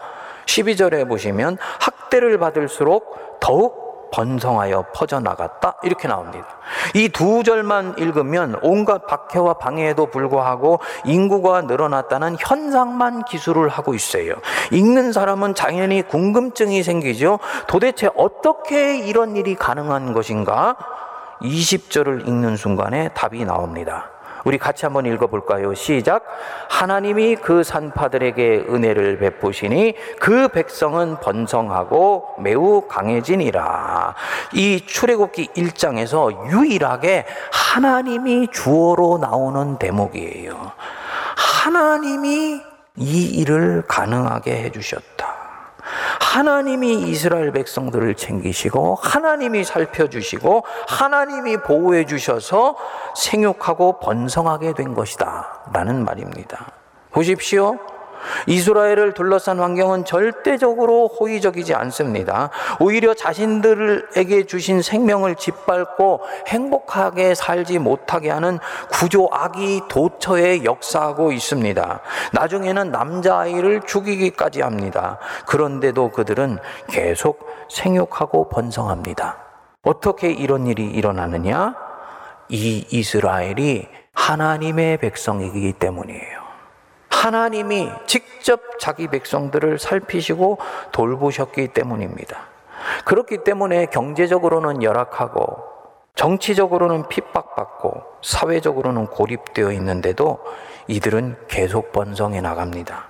12절에 0.47 1.07
보시면 1.09 1.59
학대를 1.81 2.39
받을수록 2.39 3.39
더욱 3.41 3.89
번성하여 4.11 4.87
퍼져나갔다. 4.95 5.77
이렇게 5.83 6.09
나옵니다. 6.09 6.47
이 6.95 7.11
두 7.11 7.43
절만 7.43 7.95
읽으면 7.99 8.59
온갖 8.63 9.07
박해와 9.07 9.55
방해에도 9.55 10.07
불구하고 10.07 10.81
인구가 11.05 11.61
늘어났다는 11.63 12.37
현상만 12.41 13.25
기술을 13.25 13.69
하고 13.69 13.95
있어요. 13.95 14.35
읽는 14.73 15.13
사람은 15.13 15.55
당연히 15.55 16.03
궁금증이 16.03 16.83
생기죠. 16.83 17.39
도대체 17.67 18.09
어떻게 18.17 18.99
이런 18.99 19.37
일이 19.37 19.55
가능한 19.55 20.15
것인가? 20.15 20.77
20절을 21.41 22.27
읽는 22.27 22.57
순간에 22.57 23.09
답이 23.11 23.45
나옵니다. 23.45 24.11
우리 24.45 24.57
같이 24.57 24.87
한번 24.87 25.05
읽어볼까요? 25.07 25.75
시작. 25.75 26.25
하나님이 26.71 27.37
그 27.37 27.63
산파들에게 27.63 28.67
은혜를 28.69 29.19
베푸시니 29.19 29.95
그 30.21 30.49
백성은 30.49 31.21
번성하고 31.21 32.37
매우 32.39 32.87
강해지니라. 32.89 34.15
이 34.55 34.87
출애굽기 34.87 35.49
1장에서 35.49 36.51
유일하게 36.51 37.27
하나님이 37.53 38.49
주어로 38.53 39.19
나오는 39.19 39.79
대목이에요. 39.79 40.73
하나님이 41.37 42.61
이 42.97 43.25
일을 43.41 43.85
가능하게 43.87 44.63
해주셨다. 44.65 45.38
하나님이 46.21 46.95
이스라엘 47.03 47.53
백성들을 47.53 48.15
챙기시고 48.15 48.97
하나님이 49.01 49.65
살펴주시고 49.65 50.65
하나님이 50.89 51.59
보호해 51.59 52.05
주셔서 52.07 52.77
생육하고 53.17 54.01
번성하게 54.01 54.75
된 54.75 54.95
것이다. 54.95 55.71
라는 55.73 56.05
말입니다. 56.05 56.67
보십시오. 57.11 57.79
이스라엘을 58.47 59.15
둘러싼 59.15 59.61
환경은 59.61 60.05
절대적으로 60.05 61.09
호의적이지 61.09 61.75
않습니다. 61.75 62.51
오히려 62.81 63.15
자신들에게 63.15 64.47
주신 64.47 64.83
생명을 64.83 65.37
짓밟고 65.37 66.21
행복하게 66.47 67.35
살지 67.35 67.79
못하게 67.79 68.31
하는 68.31 68.59
구조 68.91 69.29
악이 69.31 69.83
도처에 69.89 70.65
역사하고 70.65 71.33
있습니다. 71.33 72.01
나중에는 72.33 72.91
남자아이를 72.91 73.83
죽이기까지 73.83 74.63
합니다. 74.63 75.19
그런데도 75.47 76.11
그들은 76.11 76.59
계속 76.89 77.47
생육하고 77.71 78.49
번성합니다. 78.49 79.37
어떻게 79.83 80.31
이런 80.31 80.67
일이 80.67 80.85
일어나느냐? 80.85 81.75
이 82.49 82.87
이스라엘이 82.91 83.87
하나님의 84.15 84.99
백성이기 84.99 85.75
때문이에요. 85.75 86.48
하나님이 87.23 87.91
직접 88.07 88.79
자기 88.79 89.09
백성들을 89.09 89.79
살피시고 89.79 90.59
돌보셨기 90.93 91.69
때문입니다. 91.69 92.39
그렇기 93.05 93.45
때문에 93.45 93.87
경제적으로는 93.87 94.83
열악하고 94.83 95.63
정치적으로는 96.15 97.09
핍박받고 97.09 98.03
사회적으로는 98.23 99.07
고립되어 99.07 99.73
있는데도 99.73 100.39
이들은 100.87 101.37
계속 101.49 101.93
번성해 101.93 102.41
나갑니다. 102.41 103.09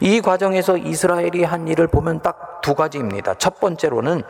이 0.00 0.20
과정에서 0.20 0.76
이스라엘이 0.76 1.44
한 1.44 1.68
일을 1.68 1.86
보면 1.88 2.22
딱 2.22 2.54
두 2.64 2.74
가지입니다. 2.74 3.34
첫 3.34 3.60
번째로는 3.60 4.22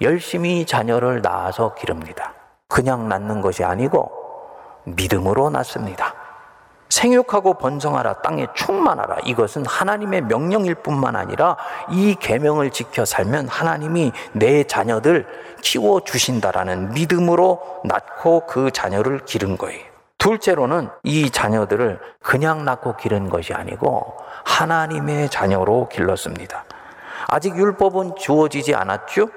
열심히 0.00 0.66
자녀를 0.66 1.22
낳아서 1.22 1.74
기릅니다. 1.74 2.34
그냥 2.66 3.08
낳는 3.08 3.40
것이 3.40 3.62
아니고 3.62 4.10
믿음으로 4.82 5.48
낳습니다. 5.50 6.12
생육하고 6.88 7.54
번성하라 7.54 8.14
땅에 8.22 8.46
충만하라 8.54 9.18
이것은 9.24 9.66
하나님의 9.66 10.22
명령일 10.22 10.76
뿐만 10.76 11.16
아니라 11.16 11.56
이 11.90 12.14
계명을 12.18 12.70
지켜 12.70 13.04
살면 13.04 13.48
하나님이 13.48 14.12
내 14.32 14.64
자녀들 14.64 15.26
키워 15.62 16.00
주신다라는 16.00 16.92
믿음으로 16.92 17.60
낳고 17.84 18.46
그 18.46 18.70
자녀를 18.70 19.24
기른 19.24 19.56
거예요. 19.56 19.80
둘째로는 20.18 20.88
이 21.04 21.30
자녀들을 21.30 22.00
그냥 22.20 22.64
낳고 22.64 22.96
기른 22.96 23.30
것이 23.30 23.54
아니고 23.54 24.16
하나님의 24.44 25.28
자녀로 25.28 25.88
길렀습니다. 25.88 26.64
아직 27.28 27.56
율법은 27.56 28.16
주어지지 28.16 28.74
않았죠? 28.74 29.28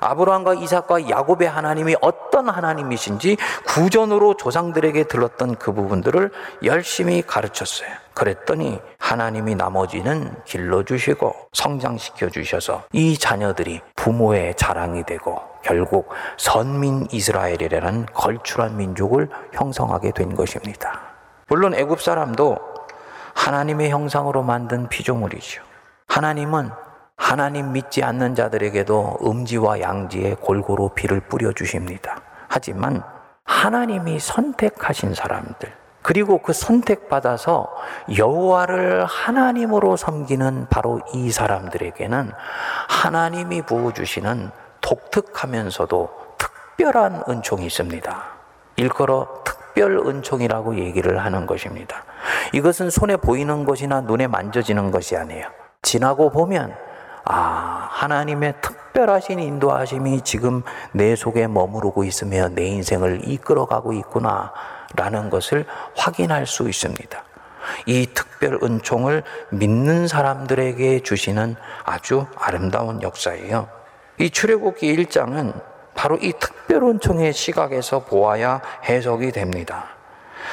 아브라함과 0.00 0.54
이삭과 0.54 1.08
야곱의 1.08 1.48
하나님이 1.48 1.96
어떤 2.00 2.48
하나님이신지 2.48 3.36
구전으로 3.66 4.34
조상들에게 4.34 5.04
들렀던 5.04 5.56
그 5.56 5.72
부분들을 5.72 6.30
열심히 6.64 7.22
가르쳤어요. 7.22 7.88
그랬더니 8.14 8.80
하나님이 8.98 9.54
나머지는 9.56 10.34
길러주시고 10.44 11.34
성장시켜 11.52 12.30
주셔서 12.30 12.84
이 12.92 13.18
자녀들이 13.18 13.82
부모의 13.94 14.54
자랑이 14.56 15.04
되고 15.04 15.42
결국 15.62 16.08
선민 16.38 17.06
이스라엘이라는 17.10 18.06
걸출한 18.14 18.76
민족을 18.76 19.28
형성하게 19.52 20.12
된 20.12 20.34
것입니다. 20.34 21.00
물론 21.48 21.74
애굽 21.74 22.00
사람도 22.00 22.58
하나님의 23.34 23.90
형상으로 23.90 24.42
만든 24.42 24.88
피조물이죠. 24.88 25.62
하나님은 26.08 26.70
하나님 27.16 27.72
믿지 27.72 28.04
않는 28.04 28.34
자들에게도 28.34 29.18
음지와 29.24 29.80
양지에 29.80 30.36
골고루 30.40 30.90
비를 30.90 31.20
뿌려 31.20 31.52
주십니다. 31.52 32.20
하지만 32.48 33.02
하나님이 33.44 34.18
선택하신 34.20 35.14
사람들 35.14 35.72
그리고 36.02 36.38
그 36.38 36.52
선택받아서 36.52 37.74
여호와를 38.16 39.04
하나님으로 39.06 39.96
섬기는 39.96 40.68
바로 40.70 41.00
이 41.12 41.32
사람들에게는 41.32 42.30
하나님이 42.88 43.62
부어 43.62 43.92
주시는 43.92 44.50
독특하면서도 44.82 46.10
특별한 46.38 47.24
은총이 47.28 47.66
있습니다. 47.66 48.24
일컬어 48.76 49.42
특별 49.42 49.96
은총이라고 49.98 50.76
얘기를 50.76 51.24
하는 51.24 51.44
것입니다. 51.44 52.04
이것은 52.52 52.90
손에 52.90 53.16
보이는 53.16 53.64
것이나 53.64 54.00
눈에 54.02 54.28
만져지는 54.28 54.92
것이 54.92 55.16
아니에요. 55.16 55.48
지나고 55.82 56.30
보면 56.30 56.85
아, 57.28 57.88
하나님의 57.90 58.54
특별하신 58.60 59.40
인도하심이 59.40 60.22
지금 60.22 60.62
내 60.92 61.16
속에 61.16 61.48
머무르고 61.48 62.04
있으며 62.04 62.48
내 62.48 62.66
인생을 62.66 63.28
이끌어가고 63.28 63.92
있구나. 63.92 64.52
라는 64.94 65.28
것을 65.28 65.66
확인할 65.96 66.46
수 66.46 66.68
있습니다. 66.68 67.24
이 67.86 68.06
특별 68.14 68.60
은총을 68.62 69.24
믿는 69.50 70.06
사람들에게 70.06 71.00
주시는 71.00 71.56
아주 71.84 72.26
아름다운 72.36 73.02
역사예요. 73.02 73.68
이 74.18 74.30
출애굽기 74.30 74.96
1장은 74.96 75.60
바로 75.96 76.16
이 76.16 76.32
특별 76.38 76.84
은총의 76.84 77.32
시각에서 77.32 78.04
보아야 78.04 78.60
해석이 78.84 79.32
됩니다. 79.32 79.86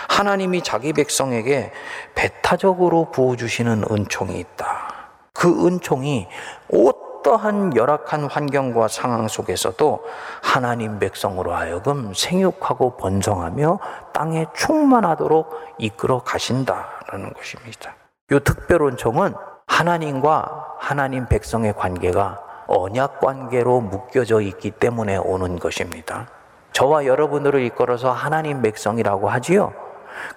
하나님이 0.09 0.63
자기 0.63 0.91
백성에게 0.91 1.71
배타적으로 2.15 3.11
부어 3.11 3.35
주시는 3.35 3.83
은총이 3.91 4.39
있다. 4.39 5.02
그 5.33 5.67
은총이 5.67 6.27
어떠한 6.71 7.75
열악한 7.75 8.25
환경과 8.25 8.87
상황 8.87 9.27
속에서도 9.27 10.05
하나님 10.41 10.99
백성으로 10.99 11.53
하여금 11.53 12.13
생육하고 12.13 12.95
번성하며 12.97 13.79
땅에 14.13 14.45
충만하도록 14.55 15.49
이끌어 15.79 16.19
가신다라는 16.19 17.33
것입니다. 17.33 17.95
이 18.31 18.39
특별 18.43 18.83
은총은 18.83 19.33
하나님과 19.67 20.75
하나님 20.79 21.27
백성의 21.27 21.73
관계가 21.73 22.39
언약 22.67 23.19
관계로 23.19 23.81
묶여져 23.81 24.39
있기 24.39 24.71
때문에 24.71 25.17
오는 25.17 25.59
것입니다. 25.59 26.27
저와 26.71 27.05
여러분들을 27.05 27.61
이끌어서 27.63 28.11
하나님 28.11 28.61
백성이라고 28.61 29.29
하지요. 29.29 29.73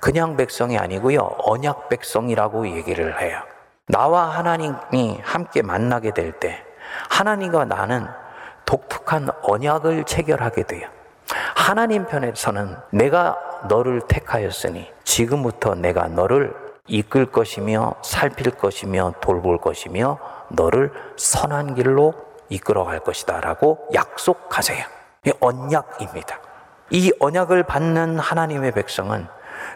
그냥 0.00 0.36
백성이 0.36 0.78
아니고요. 0.78 1.20
언약 1.38 1.88
백성이라고 1.88 2.68
얘기를 2.68 3.20
해요. 3.20 3.40
나와 3.88 4.24
하나님이 4.30 5.20
함께 5.22 5.62
만나게 5.62 6.12
될 6.12 6.32
때 6.32 6.62
하나님과 7.08 7.64
나는 7.66 8.06
독특한 8.64 9.28
언약을 9.42 10.04
체결하게 10.04 10.64
돼요. 10.64 10.88
하나님 11.54 12.06
편에서는 12.06 12.76
내가 12.90 13.36
너를 13.68 14.00
택하였으니 14.08 14.90
지금부터 15.04 15.74
내가 15.74 16.08
너를 16.08 16.54
이끌 16.86 17.26
것이며 17.26 17.94
살필 18.02 18.52
것이며 18.52 19.14
돌볼 19.20 19.58
것이며 19.58 20.18
너를 20.50 20.92
선한 21.16 21.74
길로 21.74 22.14
이끌어 22.48 22.84
갈 22.84 23.00
것이다 23.00 23.40
라고 23.40 23.88
약속하세요. 23.92 24.84
이 25.26 25.32
언약입니다. 25.40 26.40
이 26.90 27.12
언약을 27.18 27.64
받는 27.64 28.18
하나님의 28.20 28.72
백성은 28.72 29.26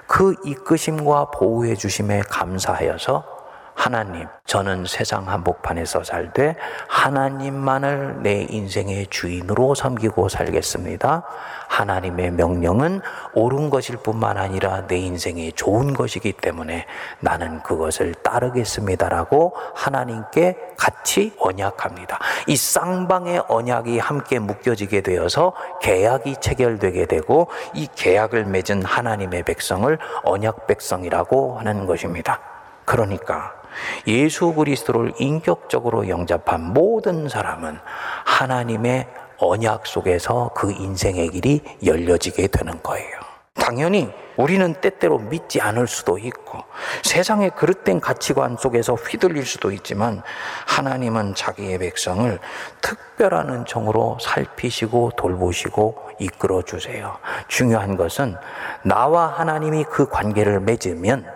그 0.07 0.37
이끄심과 0.44 1.33
보호해 1.33 1.75
주심에 1.75 2.20
감사하여서 2.29 3.39
하나님, 3.81 4.27
저는 4.45 4.85
세상 4.85 5.27
한복판에서 5.27 6.05
살되 6.05 6.55
하나님만을 6.87 8.23
내 8.23 8.47
인생의 8.51 9.07
주인으로 9.09 9.75
섬기고 9.75 10.29
살겠습니다. 10.29 11.23
하나님의 11.66 12.33
명령은 12.33 13.01
옳은 13.33 13.71
것일 13.71 13.97
뿐만 13.97 14.37
아니라 14.37 14.87
내 14.87 14.99
인생에 14.99 15.53
좋은 15.53 15.95
것이기 15.95 16.33
때문에 16.33 16.85
나는 17.21 17.62
그것을 17.62 18.12
따르겠습니다라고 18.16 19.55
하나님께 19.75 20.59
같이 20.77 21.35
언약합니다. 21.38 22.19
이 22.49 22.57
쌍방의 22.57 23.45
언약이 23.49 23.99
함께 23.99 24.40
묶여지게 24.40 25.01
되어서 25.01 25.55
계약이 25.81 26.37
체결되게 26.43 27.07
되고 27.07 27.49
이 27.73 27.88
계약을 27.97 28.45
맺은 28.45 28.85
하나님의 28.85 29.45
백성을 29.45 29.99
언약 30.25 30.66
백성이라고 30.66 31.59
하는 31.59 31.87
것입니다. 31.87 32.40
그러니까 32.85 33.60
예수 34.06 34.52
그리스도를 34.54 35.12
인격적으로 35.18 36.09
영접한 36.09 36.72
모든 36.72 37.28
사람은 37.28 37.78
하나님의 38.24 39.09
언약 39.38 39.87
속에서 39.87 40.50
그 40.54 40.70
인생의 40.70 41.30
길이 41.30 41.62
열려지게 41.85 42.48
되는 42.48 42.83
거예요. 42.83 43.30
당연히 43.54 44.11
우리는 44.37 44.74
때때로 44.74 45.18
믿지 45.18 45.61
않을 45.61 45.87
수도 45.87 46.18
있고 46.18 46.59
세상의 47.02 47.50
그릇된 47.50 48.00
가치관 48.00 48.56
속에서 48.56 48.94
휘둘릴 48.94 49.44
수도 49.44 49.70
있지만 49.70 50.22
하나님은 50.66 51.35
자기의 51.35 51.78
백성을 51.78 52.38
특별한 52.80 53.50
은총으로 53.50 54.18
살피시고 54.20 55.12
돌보시고 55.16 56.11
이끌어 56.20 56.62
주세요. 56.62 57.18
중요한 57.48 57.96
것은 57.96 58.37
나와 58.83 59.26
하나님이 59.26 59.85
그 59.85 60.09
관계를 60.09 60.61
맺으면 60.61 61.26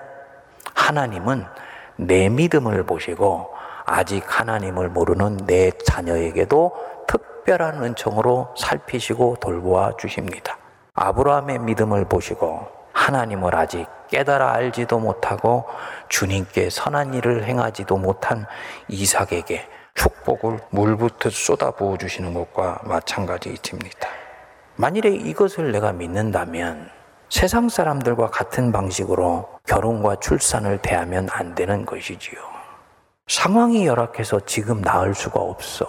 하나님은 0.74 1.44
내 1.96 2.28
믿음을 2.28 2.84
보시고 2.84 3.50
아직 3.86 4.24
하나님을 4.26 4.88
모르는 4.88 5.38
내 5.46 5.70
자녀에게도 5.70 6.72
특별한 7.06 7.82
은총으로 7.84 8.54
살피시고 8.56 9.36
돌보아 9.40 9.96
주십니다. 9.96 10.58
아브라함의 10.94 11.58
믿음을 11.60 12.06
보시고 12.06 12.66
하나님을 12.92 13.54
아직 13.54 13.86
깨달아 14.08 14.54
알지도 14.54 14.98
못하고 15.00 15.64
주님께 16.08 16.70
선한 16.70 17.14
일을 17.14 17.44
행하지도 17.44 17.96
못한 17.96 18.46
이삭에게 18.88 19.66
축복을 19.94 20.60
물부터 20.70 21.30
쏟아부어 21.30 21.96
주시는 21.98 22.34
것과 22.34 22.80
마찬가지입니다. 22.84 24.08
만일에 24.76 25.10
이것을 25.10 25.72
내가 25.72 25.92
믿는다면 25.92 26.90
세상 27.34 27.68
사람들과 27.68 28.28
같은 28.28 28.70
방식으로 28.70 29.48
결혼과 29.66 30.14
출산을 30.14 30.78
대하면 30.78 31.26
안 31.32 31.56
되는 31.56 31.84
것이지요. 31.84 32.38
상황이 33.26 33.88
열악해서 33.88 34.38
지금 34.46 34.80
낳을 34.80 35.16
수가 35.16 35.40
없어. 35.40 35.84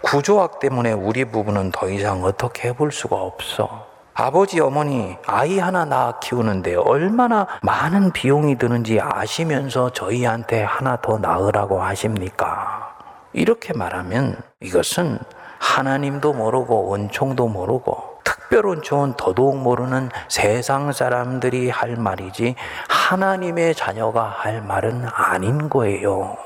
구조학 0.00 0.60
때문에 0.60 0.92
우리 0.92 1.26
부부는 1.26 1.72
더 1.72 1.90
이상 1.90 2.24
어떻게 2.24 2.68
해볼 2.68 2.90
수가 2.90 3.16
없어. 3.16 3.86
아버지, 4.14 4.60
어머니, 4.60 5.14
아이 5.26 5.58
하나 5.58 5.84
낳아 5.84 6.20
키우는데 6.20 6.76
얼마나 6.76 7.46
많은 7.60 8.12
비용이 8.12 8.56
드는지 8.56 8.98
아시면서 8.98 9.90
저희한테 9.90 10.62
하나 10.62 10.96
더 11.02 11.18
낳으라고 11.18 11.82
하십니까? 11.82 12.96
이렇게 13.34 13.74
말하면 13.74 14.40
이것은 14.60 15.18
하나님도 15.58 16.32
모르고 16.32 16.86
원총도 16.86 17.48
모르고 17.48 18.11
특별한 18.52 18.82
좋은 18.82 19.14
더더욱 19.16 19.56
모르는 19.56 20.10
세상 20.28 20.92
사람들이 20.92 21.70
할 21.70 21.96
말이지 21.96 22.54
하나님의 22.86 23.74
자녀가 23.74 24.24
할 24.24 24.60
말은 24.60 25.06
아닌 25.10 25.70
거예요. 25.70 26.36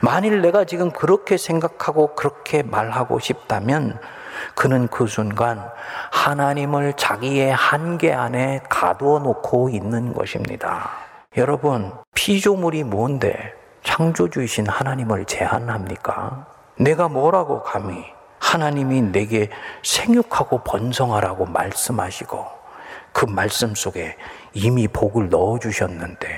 만일 0.00 0.40
내가 0.40 0.64
지금 0.64 0.90
그렇게 0.90 1.36
생각하고 1.36 2.14
그렇게 2.14 2.62
말하고 2.62 3.18
싶다면 3.18 4.00
그는 4.54 4.88
그 4.88 5.06
순간 5.06 5.70
하나님을 6.10 6.94
자기의 6.94 7.52
한계 7.52 8.14
안에 8.14 8.62
가두어 8.70 9.18
놓고 9.18 9.68
있는 9.68 10.14
것입니다. 10.14 10.88
여러분, 11.36 11.92
피조물이 12.14 12.84
뭔데 12.84 13.52
창조주이신 13.82 14.66
하나님을 14.66 15.26
제한합니까? 15.26 16.46
내가 16.78 17.08
뭐라고 17.08 17.62
감히 17.62 18.17
하나님이 18.38 19.02
내게 19.02 19.50
생육하고 19.82 20.58
번성하라고 20.64 21.46
말씀하시고 21.46 22.46
그 23.12 23.24
말씀 23.26 23.74
속에 23.74 24.16
이미 24.52 24.88
복을 24.88 25.28
넣어 25.28 25.58
주셨는데 25.58 26.28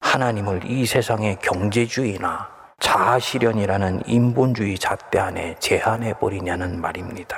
하나님을 0.00 0.62
이 0.64 0.86
세상의 0.86 1.38
경제주의나 1.40 2.48
자아실현이라는 2.80 4.02
인본주의 4.06 4.78
잣대 4.78 5.18
안에 5.18 5.56
제한해 5.58 6.14
버리냐는 6.14 6.80
말입니다. 6.80 7.36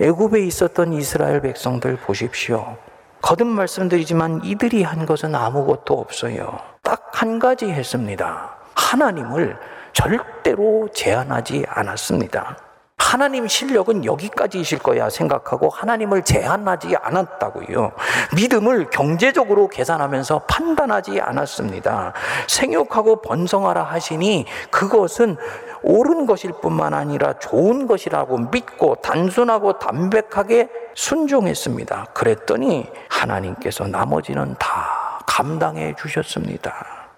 애굽에 0.00 0.40
있었던 0.46 0.94
이스라엘 0.94 1.40
백성들 1.42 1.96
보십시오. 1.96 2.76
거듭 3.20 3.46
말씀드리지만 3.46 4.40
이들이 4.44 4.82
한 4.82 5.06
것은 5.06 5.34
아무것도 5.34 5.98
없어요. 5.98 6.58
딱 6.82 7.02
한 7.22 7.38
가지 7.38 7.70
했습니다. 7.70 8.50
하나님을 8.74 9.56
절대로 9.92 10.88
제한하지 10.92 11.64
않았습니다. 11.68 12.56
하나님 13.02 13.48
실력은 13.48 14.04
여기까지이실 14.04 14.78
거야 14.78 15.10
생각하고 15.10 15.68
하나님을 15.68 16.22
제한하지 16.22 16.96
않았다고요. 16.96 17.92
믿음을 18.36 18.90
경제적으로 18.90 19.68
계산하면서 19.68 20.44
판단하지 20.48 21.20
않았습니다. 21.20 22.12
생육하고 22.46 23.20
번성하라 23.20 23.82
하시니 23.82 24.46
그것은 24.70 25.36
옳은 25.82 26.26
것일 26.26 26.52
뿐만 26.62 26.94
아니라 26.94 27.34
좋은 27.40 27.88
것이라고 27.88 28.38
믿고 28.50 28.94
단순하고 29.02 29.80
담백하게 29.80 30.68
순종했습니다. 30.94 32.06
그랬더니 32.14 32.88
하나님께서 33.10 33.88
나머지는 33.88 34.54
다 34.60 35.20
감당해 35.26 35.94
주셨습니다. 35.98 37.08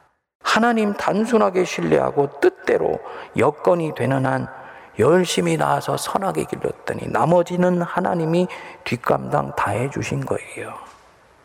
하나님 0.43 0.95
단순하게 0.95 1.65
신뢰하고 1.65 2.41
뜻대로 2.41 2.99
여건이 3.37 3.95
되는 3.95 4.25
한 4.25 4.49
열심히 4.99 5.57
나와서 5.57 5.97
선하게 5.97 6.45
길렀더니 6.45 7.09
나머지는 7.09 7.83
하나님이 7.83 8.49
뒷감당 8.85 9.53
다 9.57 9.71
해주신 9.71 10.25
거예요. 10.25 10.75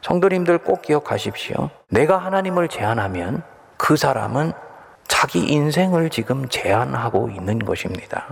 성도님들 0.01 0.59
꼭 0.59 0.81
기억하십시오. 0.81 1.69
내가 1.89 2.17
하나님을 2.17 2.67
제한하면 2.67 3.43
그 3.77 3.97
사람은 3.97 4.53
자기 5.07 5.39
인생을 5.39 6.09
지금 6.09 6.47
제한하고 6.47 7.29
있는 7.29 7.59
것입니다. 7.59 8.25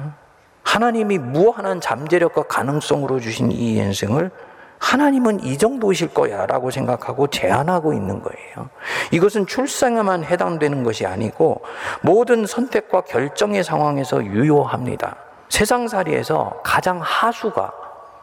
하나님이 0.63 1.17
무한한 1.17 1.81
잠재력과 1.81 2.43
가능성으로 2.43 3.19
주신 3.19 3.51
이 3.51 3.75
인생을 3.75 4.31
하나님은 4.79 5.43
이 5.43 5.57
정도실 5.57 6.13
거야 6.13 6.45
라고 6.45 6.71
생각하고 6.71 7.27
제한하고 7.27 7.93
있는 7.93 8.21
거예요. 8.21 8.69
이것은 9.11 9.47
출생에만 9.47 10.23
해당되는 10.23 10.83
것이 10.83 11.05
아니고 11.05 11.61
모든 12.01 12.45
선택과 12.45 13.01
결정의 13.01 13.63
상황에서 13.63 14.23
유효합니다. 14.23 15.15
세상살이에서 15.49 16.61
가장 16.63 16.99
하수가 17.01 17.71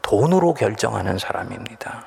돈으로 0.03 0.55
결정하는 0.55 1.19
사람입니다. 1.19 2.05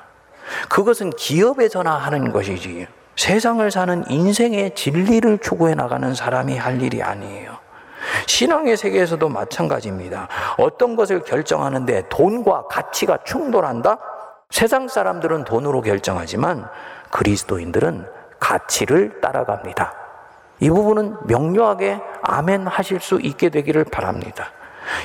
그것은 0.68 1.10
기업에서나 1.10 1.96
하는 1.96 2.32
것이지 2.32 2.86
세상을 3.16 3.68
사는 3.70 4.04
인생의 4.08 4.74
진리를 4.74 5.38
추구해 5.38 5.74
나가는 5.74 6.14
사람이 6.14 6.56
할 6.56 6.80
일이 6.80 7.02
아니에요. 7.02 7.58
신앙의 8.26 8.76
세계에서도 8.76 9.28
마찬가지입니다. 9.28 10.28
어떤 10.56 10.94
것을 10.94 11.24
결정하는데 11.24 12.04
돈과 12.08 12.68
가치가 12.68 13.18
충돌한다? 13.24 13.98
세상 14.50 14.88
사람들은 14.88 15.44
돈으로 15.44 15.82
결정하지만 15.82 16.68
그리스도인들은 17.10 18.06
가치를 18.40 19.20
따라갑니다. 19.20 19.94
이 20.60 20.70
부분은 20.70 21.26
명료하게 21.26 22.00
아멘 22.22 22.66
하실 22.66 23.00
수 23.00 23.20
있게 23.20 23.50
되기를 23.50 23.84
바랍니다. 23.84 24.50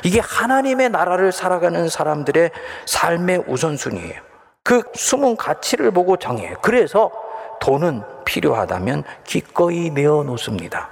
이게 0.04 0.20
하나님의 0.20 0.90
나라를 0.90 1.32
살아가는 1.32 1.90
사람들의 1.90 2.52
삶의 2.86 3.44
우선순위예요. 3.48 4.22
그 4.64 4.82
숨은 4.96 5.36
가치를 5.36 5.92
보고 5.92 6.16
정해요. 6.18 6.56
그래서 6.62 7.12
돈은 7.60 8.02
필요하다면 8.26 9.04
기꺼이 9.26 9.90
내어 9.90 10.24
놓습니다. 10.24 10.90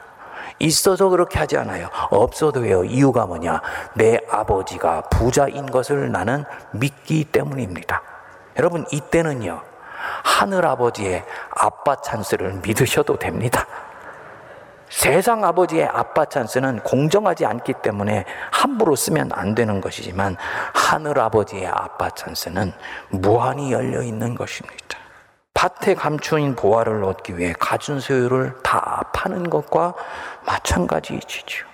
있어서 0.59 1.09
그렇게 1.09 1.39
하지 1.39 1.57
않아요. 1.57 1.87
없어도 2.11 2.65
해요. 2.65 2.83
이유가 2.83 3.25
뭐냐? 3.25 3.61
내 3.95 4.19
아버지가 4.29 5.03
부자인 5.09 5.65
것을 5.65 6.11
나는 6.11 6.43
믿기 6.71 7.23
때문입니다. 7.23 8.11
여러분, 8.57 8.85
이때는요, 8.91 9.61
하늘 10.23 10.65
아버지의 10.65 11.23
아빠 11.55 11.95
찬스를 11.95 12.61
믿으셔도 12.63 13.17
됩니다. 13.17 13.65
세상 14.89 15.45
아버지의 15.45 15.85
아빠 15.85 16.25
찬스는 16.25 16.81
공정하지 16.81 17.45
않기 17.45 17.75
때문에 17.81 18.25
함부로 18.51 18.95
쓰면 18.95 19.31
안 19.33 19.55
되는 19.55 19.79
것이지만 19.79 20.35
하늘 20.73 21.17
아버지의 21.17 21.65
아빠 21.67 22.09
찬스는 22.09 22.73
무한히 23.09 23.71
열려 23.71 24.03
있는 24.03 24.35
것입니다. 24.35 24.97
밭에 25.53 25.95
감추인 25.95 26.55
보화를 26.55 27.03
얻기 27.05 27.37
위해 27.37 27.53
가진 27.57 27.99
소유를 27.99 28.57
다 28.63 29.03
파는 29.13 29.49
것과 29.49 29.93
마찬가지이지요. 30.45 31.65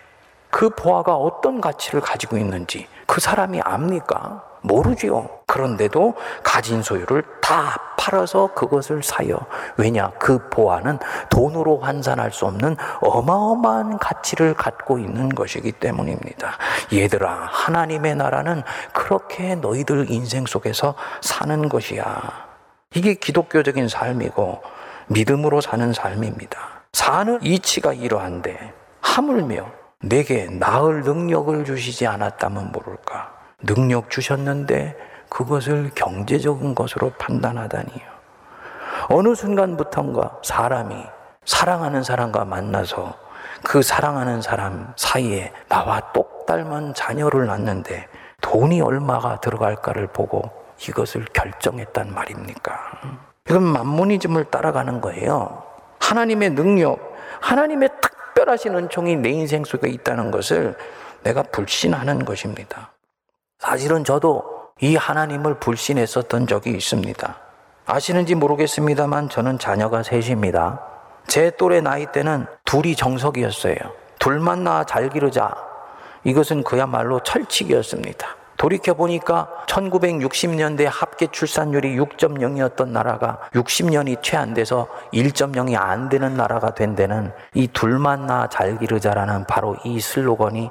그 0.51 0.69
보화가 0.69 1.15
어떤 1.15 1.59
가치를 1.59 2.01
가지고 2.01 2.37
있는지 2.37 2.87
그 3.07 3.19
사람이 3.19 3.61
압니까? 3.61 4.43
모르지요. 4.67 5.29
그런데도 5.47 6.13
가진 6.43 6.83
소유를 6.83 7.23
다 7.41 7.77
팔아서 7.97 8.53
그것을 8.53 9.01
사요. 9.01 9.37
왜냐? 9.77 10.11
그 10.19 10.49
보화는 10.49 10.99
돈으로 11.29 11.79
환산할 11.79 12.31
수 12.31 12.45
없는 12.45 12.75
어마어마한 13.01 13.97
가치를 13.97 14.53
갖고 14.53 14.99
있는 14.99 15.29
것이기 15.29 15.71
때문입니다. 15.73 16.57
얘들아, 16.93 17.47
하나님의 17.49 18.15
나라는 18.15 18.63
그렇게 18.93 19.55
너희들 19.55 20.11
인생 20.11 20.45
속에서 20.45 20.95
사는 21.21 21.69
것이야. 21.69 22.47
이게 22.93 23.13
기독교적인 23.13 23.87
삶이고 23.87 24.61
믿음으로 25.07 25.61
사는 25.61 25.91
삶입니다. 25.93 26.59
사는 26.93 27.39
이치가 27.41 27.93
이러한데 27.93 28.73
하물며 29.01 29.71
내게 30.01 30.45
나을 30.45 31.01
능력을 31.01 31.65
주시지 31.65 32.07
않았다면 32.07 32.71
모를까. 32.71 33.36
능력 33.63 34.09
주셨는데 34.09 34.95
그것을 35.29 35.91
경제적인 35.95 36.75
것으로 36.75 37.11
판단하다니요. 37.17 38.17
어느 39.09 39.35
순간부터인가 39.35 40.39
사람이 40.43 40.95
사랑하는 41.45 42.03
사람과 42.03 42.45
만나서 42.45 43.15
그 43.63 43.81
사랑하는 43.81 44.41
사람 44.41 44.93
사이에 44.95 45.51
나와 45.67 46.11
똑 46.13 46.45
닮은 46.45 46.93
자녀를 46.93 47.47
낳는데 47.47 48.07
돈이 48.41 48.81
얼마가 48.81 49.41
들어갈까를 49.41 50.07
보고 50.07 50.49
이것을 50.87 51.25
결정했단 51.33 52.13
말입니까? 52.13 52.79
이건 53.49 53.63
만문이즘을 53.63 54.45
따라가는 54.45 55.01
거예요. 55.01 55.63
하나님의 55.99 56.51
능력, 56.51 57.15
하나님의 57.41 57.89
특별하신 58.01 58.75
은총이 58.75 59.15
내 59.17 59.29
인생 59.29 59.63
속에 59.63 59.89
있다는 59.89 60.31
것을 60.31 60.77
내가 61.23 61.43
불신하는 61.43 62.23
것입니다. 62.23 62.91
사실은 63.59 64.03
저도 64.03 64.43
이 64.79 64.95
하나님을 64.95 65.55
불신했었던 65.55 66.47
적이 66.47 66.71
있습니다. 66.71 67.37
아시는지 67.85 68.35
모르겠습니다만 68.35 69.29
저는 69.29 69.57
자녀가 69.59 70.03
셋입니다. 70.03 70.79
제 71.27 71.51
또래 71.57 71.81
나이 71.81 72.05
때는 72.11 72.45
둘이 72.65 72.95
정석이었어요. 72.95 73.75
둘만 74.19 74.63
낳아 74.63 74.83
잘 74.83 75.09
기르자. 75.09 75.53
이것은 76.23 76.63
그야말로 76.63 77.19
철칙이었습니다. 77.21 78.27
돌이켜보니까 78.57 79.65
1960년대 79.67 80.87
합계 80.91 81.27
출산율이 81.27 81.95
6.0이었던 81.97 82.87
나라가 82.89 83.39
60년이 83.53 84.23
채 84.23 84.35
안 84.37 84.53
돼서 84.53 84.87
1.0이 85.13 85.75
안 85.79 86.09
되는 86.09 86.35
나라가 86.35 86.73
된 86.73 86.95
데는 86.95 87.31
이 87.53 87.67
둘만 87.67 88.25
낳아 88.25 88.47
잘 88.49 88.77
기르자라는 88.77 89.45
바로 89.45 89.77
이 89.83 89.99
슬로건이 89.99 90.69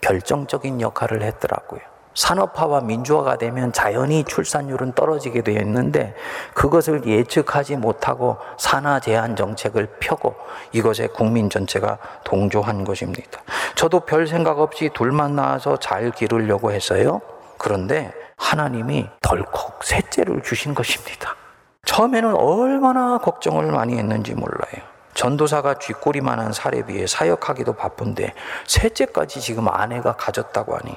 결정적인 0.00 0.80
역할을 0.80 1.22
했더라고요. 1.22 1.80
산업화와 2.18 2.80
민주화가 2.80 3.38
되면 3.38 3.72
자연히 3.72 4.24
출산율은 4.24 4.92
떨어지게 4.94 5.42
되어 5.42 5.60
있는데 5.60 6.16
그것을 6.52 7.06
예측하지 7.06 7.76
못하고 7.76 8.38
산하 8.58 8.98
제한 8.98 9.36
정책을 9.36 9.86
펴고 10.00 10.34
이것에 10.72 11.06
국민 11.06 11.48
전체가 11.48 11.98
동조한 12.24 12.82
것입니다. 12.82 13.40
저도 13.76 14.00
별 14.00 14.26
생각 14.26 14.58
없이 14.58 14.90
둘만 14.92 15.36
낳아서 15.36 15.76
잘 15.76 16.10
기르려고 16.10 16.72
했어요. 16.72 17.20
그런데 17.56 18.12
하나님이 18.36 19.08
덜컥 19.22 19.84
셋째를 19.84 20.42
주신 20.42 20.74
것입니다. 20.74 21.36
처음에는 21.84 22.34
얼마나 22.34 23.18
걱정을 23.18 23.70
많이 23.70 23.96
했는지 23.96 24.34
몰라요. 24.34 24.97
전도사가 25.18 25.74
쥐꼬리만한 25.80 26.52
사례비에 26.52 27.08
사역하기도 27.08 27.72
바쁜데 27.72 28.34
셋째까지 28.68 29.40
지금 29.40 29.66
아내가 29.68 30.12
가졌다고 30.12 30.76
하니 30.76 30.96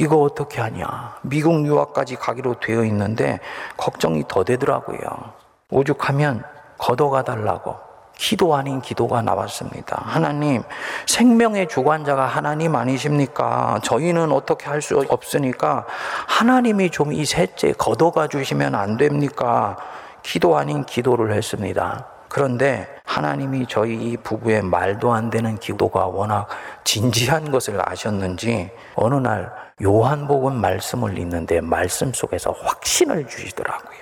이거 0.00 0.16
어떻게 0.16 0.60
하냐. 0.60 1.14
미국 1.22 1.64
유학까지 1.64 2.16
가기로 2.16 2.58
되어 2.58 2.84
있는데 2.86 3.38
걱정이 3.76 4.24
더 4.26 4.42
되더라고요. 4.42 4.98
오죽하면 5.70 6.42
걷어가 6.78 7.22
달라고 7.22 7.76
기도 8.16 8.56
아닌 8.56 8.80
기도가 8.82 9.22
나왔습니다. 9.22 10.02
하나님, 10.04 10.64
생명의 11.06 11.68
주관자가 11.68 12.26
하나님 12.26 12.74
아니십니까? 12.74 13.78
저희는 13.84 14.32
어떻게 14.32 14.66
할 14.68 14.82
수 14.82 15.02
없으니까 15.08 15.86
하나님이 16.26 16.90
좀 16.90 17.12
이 17.12 17.24
셋째 17.24 17.72
걷어가 17.78 18.26
주시면 18.26 18.74
안 18.74 18.96
됩니까? 18.96 19.76
기도 20.24 20.58
아닌 20.58 20.84
기도를 20.84 21.32
했습니다. 21.32 22.06
그런데 22.30 22.88
하나님이 23.04 23.66
저희 23.68 23.94
이 23.94 24.16
부부의 24.16 24.62
말도 24.62 25.12
안 25.12 25.30
되는 25.30 25.58
기도가 25.58 26.06
워낙 26.06 26.46
진지한 26.84 27.50
것을 27.50 27.80
아셨는지 27.84 28.70
어느 28.94 29.16
날 29.16 29.52
요한복음 29.82 30.54
말씀을 30.54 31.18
읽는데 31.18 31.60
말씀 31.60 32.12
속에서 32.12 32.52
확신을 32.52 33.26
주시더라고요. 33.26 33.98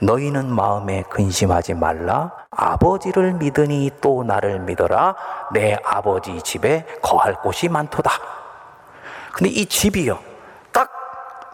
너희는 0.00 0.52
마음에 0.52 1.04
근심하지 1.08 1.74
말라. 1.74 2.32
아버지를 2.50 3.34
믿으니 3.34 3.92
또 4.00 4.24
나를 4.24 4.58
믿어라. 4.58 5.14
내 5.52 5.78
아버지 5.84 6.42
집에 6.42 6.84
거할 7.00 7.34
곳이 7.34 7.68
많도다. 7.68 8.10
근데 9.32 9.50
이 9.50 9.64
집이요. 9.64 10.31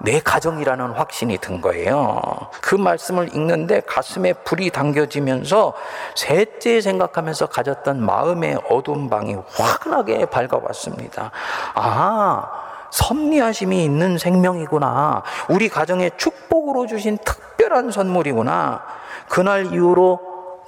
내 0.01 0.21
가정이라는 0.21 0.93
확신이 0.93 1.39
든 1.39 1.61
거예요. 1.61 2.21
그 2.61 2.75
말씀을 2.75 3.35
읽는데 3.35 3.81
가슴에 3.81 4.33
불이 4.33 4.71
당겨지면서 4.71 5.75
셋째 6.15 6.81
생각하면서 6.81 7.47
가졌던 7.47 8.05
마음의 8.05 8.61
어두운 8.71 9.11
방이 9.11 9.37
환하게 9.49 10.27
밝아왔습니다. 10.27 11.31
아, 11.75 12.51
섭리하심이 12.91 13.85
있는 13.85 14.19
생명이구나. 14.19 15.23
우리 15.49 15.69
가정에 15.69 16.11
축복으로 16.17 16.87
주신 16.87 17.19
특별한 17.19 17.91
선물이구나. 17.91 18.83
그날 19.29 19.67
이후로 19.67 20.21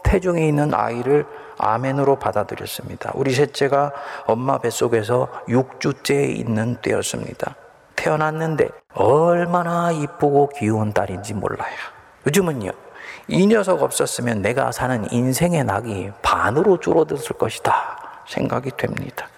태중에 0.02 0.46
있는 0.46 0.74
아이를 0.74 1.26
아멘으로 1.56 2.16
받아들였습니다. 2.16 3.12
우리 3.14 3.32
셋째가 3.32 3.92
엄마 4.26 4.58
뱃속에서 4.58 5.28
6주째 5.48 6.36
있는 6.36 6.76
때였습니다. 6.76 7.54
태어났는데 8.00 8.68
얼마나 8.94 9.90
이쁘고 9.92 10.50
귀여운 10.56 10.92
딸인지 10.94 11.34
몰라요. 11.34 11.76
요즘은요, 12.26 12.70
이 13.28 13.46
녀석 13.46 13.82
없었으면 13.82 14.40
내가 14.40 14.72
사는 14.72 15.06
인생의 15.12 15.64
낙이 15.64 16.10
반으로 16.22 16.80
줄어들었을 16.80 17.36
것이다 17.36 18.24
생각이 18.26 18.70
됩니다. 18.78 19.28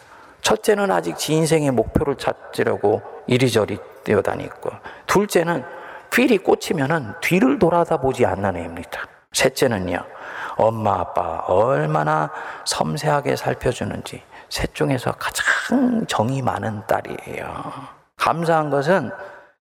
첫째는 0.42 0.92
아직 0.92 1.18
지 1.18 1.34
인생의 1.34 1.72
목표를 1.72 2.14
찾으려고 2.16 3.02
이리저리 3.26 3.78
뛰어다니고, 4.04 4.70
둘째는 5.06 5.64
필이 6.10 6.38
꽂히면은 6.38 7.14
뒤를 7.20 7.58
돌아다 7.58 7.96
보지 7.96 8.24
않는 8.26 8.56
애입니다. 8.56 9.00
셋째는요, 9.32 10.04
엄마 10.56 11.00
아빠 11.00 11.38
얼마나 11.48 12.30
섬세하게 12.64 13.34
살펴주는지 13.34 14.22
셋 14.48 14.74
중에서 14.74 15.12
가장 15.12 16.06
정이 16.06 16.42
많은 16.42 16.82
딸이에요. 16.86 18.01
감사한 18.22 18.70
것은 18.70 19.10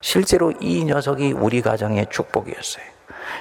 실제로 0.02 0.52
이 0.60 0.86
녀석이 0.86 1.32
우리 1.32 1.64
가정의 1.64 2.06
축복이었어요. 2.12 2.86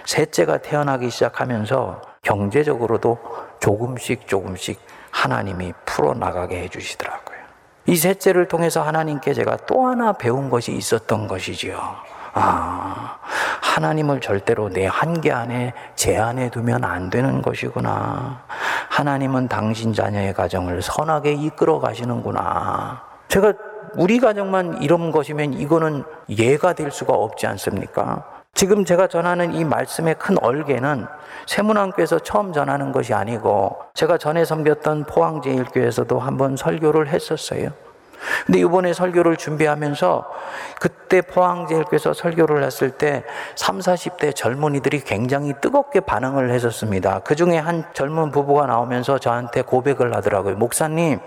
셋째가 0.07 0.59
태어나기 0.59 1.11
시작하면서 1.11 2.01
경제적으로도 2.23 3.19
조금씩 3.61 4.27
조금씩 4.27 4.81
하나님이 5.11 5.75
풀어나가게 5.85 6.63
해주시더라고요. 6.63 7.39
이 7.87 7.97
셋째를 7.97 8.49
통해서 8.49 8.83
하나님께 8.83 9.35
제가 9.35 9.59
또 9.67 9.87
하나 9.87 10.15
배운 10.15 10.49
것이 10.49 10.73
있었던 10.73 11.29
것이지요. 11.29 11.79
아, 12.33 13.19
하나님을 13.61 14.21
절대로 14.23 14.71
내 14.71 14.87
한계 14.87 15.33
안에 15.33 15.75
제한해 15.97 16.49
두면 16.51 16.85
안 16.85 17.11
되는 17.11 17.43
것이구나. 17.43 18.43
하나님은 18.89 19.49
당신 19.49 19.93
자녀의 19.93 20.33
가정을 20.33 20.81
선하게 20.81 21.33
이끌어 21.33 21.79
가시는구나. 21.79 23.03
제가 23.29 23.53
우리 23.97 24.19
가정만 24.19 24.83
이런 24.83 25.11
것이면 25.11 25.55
이거는 25.55 26.05
예가 26.29 26.75
될 26.75 26.91
수가 26.91 27.13
없지 27.13 27.47
않습니까? 27.47 28.25
지금 28.55 28.85
제가 28.85 29.07
전하는 29.07 29.55
이 29.55 29.65
말씀의 29.65 30.17
큰 30.19 30.37
얼개는 30.43 31.07
세문안교에서 31.47 32.19
처음 32.21 32.53
전하는 32.53 32.93
것이 32.93 33.15
아니고 33.15 33.79
제가 33.95 34.19
전에 34.19 34.45
섬겼던 34.45 35.05
포항제일교에서도 35.05 36.19
한번 36.19 36.57
설교를 36.57 37.09
했었어요. 37.09 37.71
근데 38.45 38.61
이번에 38.61 38.93
설교를 38.93 39.37
준비하면서 39.37 40.31
그때 40.79 41.23
포항제일교에서 41.23 42.13
설교를 42.13 42.63
했을 42.65 42.91
때 42.91 43.25
3, 43.55 43.79
40대 43.79 44.35
젊은이들이 44.35 45.01
굉장히 45.01 45.55
뜨겁게 45.61 46.01
반응을 46.01 46.51
했었습니다. 46.51 47.21
그 47.21 47.35
중에 47.35 47.57
한 47.57 47.85
젊은 47.95 48.31
부부가 48.31 48.67
나오면서 48.67 49.19
저한테 49.19 49.63
고백을 49.63 50.15
하더라고요. 50.15 50.57
목사님, 50.57 51.21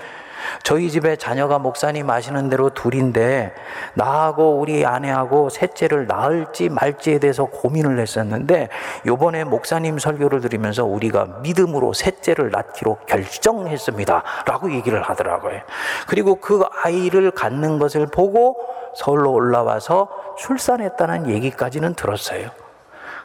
저희 0.64 0.90
집에 0.90 1.16
자녀가 1.16 1.60
목사님 1.60 2.10
아시는 2.10 2.50
대로 2.50 2.70
둘인데 2.70 3.54
나하고 3.96 4.60
우리 4.60 4.86
아내하고 4.86 5.50
셋째를 5.50 6.08
낳을지 6.08 6.70
말지에 6.70 7.20
대해서 7.20 7.46
고민을 7.46 8.00
했었는데 8.00 8.70
요번에 9.06 9.44
목사님 9.44 10.00
설교를 10.00 10.42
들으면서 10.42 10.86
우리가 10.86 11.26
믿음으로 11.42 11.94
셋째를 11.94 12.52
낳기로 12.52 12.98
결정했습니다. 13.08 14.24
라고 14.46 14.72
얘기를 14.72 15.02
하더라고요. 15.02 15.62
그리고 16.08 16.36
그 16.36 16.64
아이를 16.84 17.32
갖는 17.32 17.80
것을 17.80 18.08
보고 18.08 18.58
서울로 18.96 19.32
올라와서 19.32 20.10
출산했다는 20.38 21.30
얘기까지는 21.30 21.96
들었어요. 21.96 22.50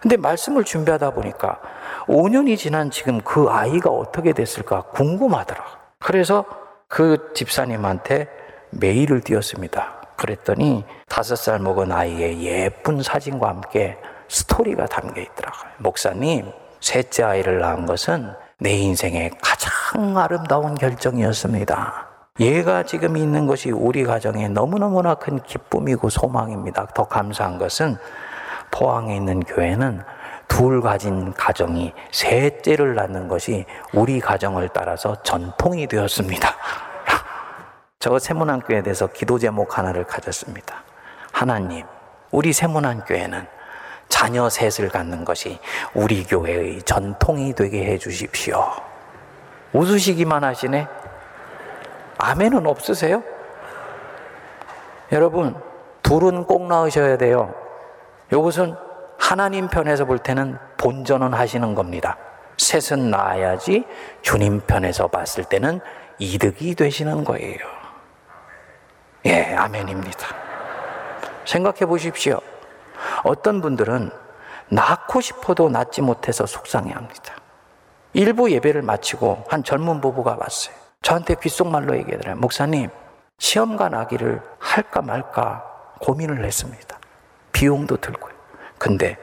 근데 0.00 0.16
말씀을 0.16 0.64
준비하다 0.64 1.11
보니까 1.11 1.59
5년이 2.07 2.57
지난 2.57 2.90
지금 2.90 3.20
그 3.20 3.48
아이가 3.48 3.90
어떻게 3.90 4.33
됐을까 4.33 4.83
궁금하더라. 4.83 5.64
그래서 5.98 6.44
그 6.88 7.33
집사님한테 7.35 8.29
메일을 8.70 9.20
띄웠습니다. 9.20 9.98
그랬더니 10.16 10.85
다섯 11.09 11.37
살 11.37 11.59
먹은 11.61 11.92
아이의 11.92 12.42
예쁜 12.42 13.03
사진과 13.03 13.48
함께 13.48 13.96
스토리가 14.29 14.87
담겨 14.87 15.20
있더라고요. 15.20 15.70
목사님, 15.79 16.51
셋째 16.81 17.22
아이를 17.22 17.61
낳은 17.61 17.87
것은 17.87 18.33
내 18.59 18.72
인생의 18.72 19.33
가장 19.40 20.16
아름다운 20.18 20.74
결정이었습니다. 20.74 22.09
얘가 22.40 22.83
지금 22.85 23.16
있는 23.16 23.46
것이 23.46 23.70
우리 23.70 24.05
가정에 24.05 24.48
너무너무나 24.48 25.14
큰 25.14 25.40
기쁨이고 25.42 26.09
소망입니다. 26.09 26.87
더 26.94 27.05
감사한 27.05 27.59
것은 27.59 27.96
포항에 28.70 29.16
있는 29.16 29.40
교회는 29.40 30.03
둘 30.48 30.80
가진 30.80 31.32
가정이 31.34 31.92
셋째를 32.11 32.94
낳는 32.94 33.28
것이 33.28 33.64
우리 33.92 34.18
가정을 34.18 34.70
따라서 34.70 35.14
전통이 35.22 35.87
되었습니다. 35.87 36.56
저 38.00 38.18
세문안교회에 38.18 38.82
대해서 38.82 39.06
기도 39.06 39.38
제목 39.38 39.78
하나를 39.78 40.04
가졌습니다. 40.04 40.82
하나님, 41.32 41.87
우리 42.30 42.52
세문안교회는 42.52 43.46
자녀 44.08 44.48
셋을 44.48 44.88
갖는 44.88 45.24
것이 45.24 45.61
우리 45.94 46.24
교회의 46.24 46.82
전통이 46.82 47.54
되게 47.54 47.84
해 47.84 47.98
주십시오. 47.98 48.64
웃으시기만 49.72 50.42
하시네? 50.44 50.88
아멘은 52.16 52.66
없으세요? 52.66 53.22
여러분, 55.12 55.54
둘은 56.02 56.44
꼭 56.44 56.66
낳으셔야 56.66 57.16
돼요. 57.16 57.54
이것은 58.32 58.88
하나님 59.18 59.68
편에서 59.68 60.04
볼 60.04 60.18
때는 60.18 60.59
본전은 60.78 61.35
하시는 61.35 61.74
겁니다. 61.74 62.16
셋은 62.57 63.11
낳아야지 63.11 63.85
주님 64.22 64.61
편에서 64.61 65.09
봤을 65.09 65.44
때는 65.44 65.81
이득이 66.18 66.74
되시는 66.74 67.24
거예요. 67.24 67.59
예, 69.26 69.54
아멘입니다. 69.54 70.26
생각해 71.44 71.81
보십시오. 71.81 72.40
어떤 73.24 73.61
분들은 73.61 74.11
낳고 74.70 75.20
싶어도 75.20 75.68
낳지 75.68 76.02
못해서 76.02 76.46
속상해 76.46 76.92
합니다. 76.92 77.35
일부 78.12 78.50
예배를 78.50 78.83
마치고 78.83 79.44
한 79.48 79.62
젊은 79.64 80.00
부부가 80.00 80.37
왔어요. 80.38 80.74
저한테 81.02 81.35
귓속말로 81.37 81.96
얘기하더라고요. 81.96 82.40
목사님, 82.40 82.90
시험관 83.38 83.94
아기를 83.94 84.42
할까 84.59 85.02
말까 85.02 85.64
고민을 86.00 86.44
했습니다. 86.44 86.98
비용도 87.52 87.96
들고요. 87.98 88.38
근데 88.78 89.16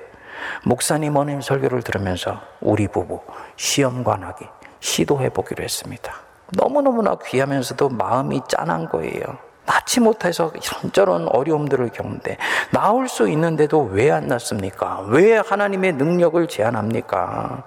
목사님 0.64 1.16
어님 1.16 1.42
설교를 1.42 1.82
들으면서 1.82 2.42
우리 2.62 2.88
부부 2.88 3.22
시험관하기 3.56 4.46
시도해 4.80 5.30
보기로 5.30 5.64
했습니다. 5.64 6.14
너무너무나 6.54 7.18
귀하면서도 7.26 7.90
마음이 7.90 8.42
짠한 8.48 8.90
거예요. 8.90 9.24
낳지 9.66 10.00
못해서 10.00 10.52
이런저런 10.54 11.28
어려움들을 11.28 11.90
겪는데 11.90 12.38
나올 12.72 13.08
수 13.08 13.28
있는데도 13.30 13.82
왜안 13.82 14.28
낳습니까? 14.28 15.06
왜 15.08 15.38
하나님의 15.38 15.94
능력을 15.94 16.48
제한합니까? 16.48 17.64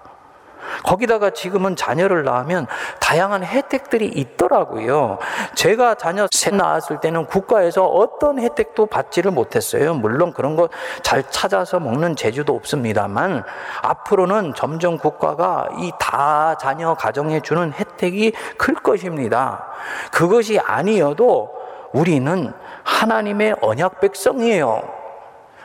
거기다가 0.85 1.31
지금은 1.31 1.77
자녀를 1.77 2.25
낳으면 2.25 2.67
다양한 3.01 3.45
혜택들이 3.45 4.07
있더라고요. 4.07 5.19
제가 5.55 5.95
자녀 5.95 6.27
셋 6.31 6.55
낳았을 6.55 7.01
때는 7.01 7.27
국가에서 7.27 7.85
어떤 7.87 8.39
혜택도 8.39 8.87
받지를 8.87 9.31
못했어요. 9.31 9.95
물론 9.95 10.33
그런 10.33 10.57
거 10.57 10.69
잘 11.03 11.23
찾아서 11.31 11.81
먹는 11.81 12.17
재주도 12.17 12.55
없습니다만 12.55 13.45
앞으로는 13.83 14.55
점점 14.55 14.99
국가가 14.99 15.69
이 15.79 15.93
다 15.99 16.57
자녀 16.61 16.95
가정에 16.95 17.41
주는 17.41 17.73
혜택이 17.73 18.33
클 18.57 18.75
것입니다. 18.75 19.67
그것이 20.13 20.59
아니어도 20.59 21.51
우리는 21.93 22.53
하나님의 22.85 23.57
언약 23.61 24.01
백성이에요. 24.01 24.83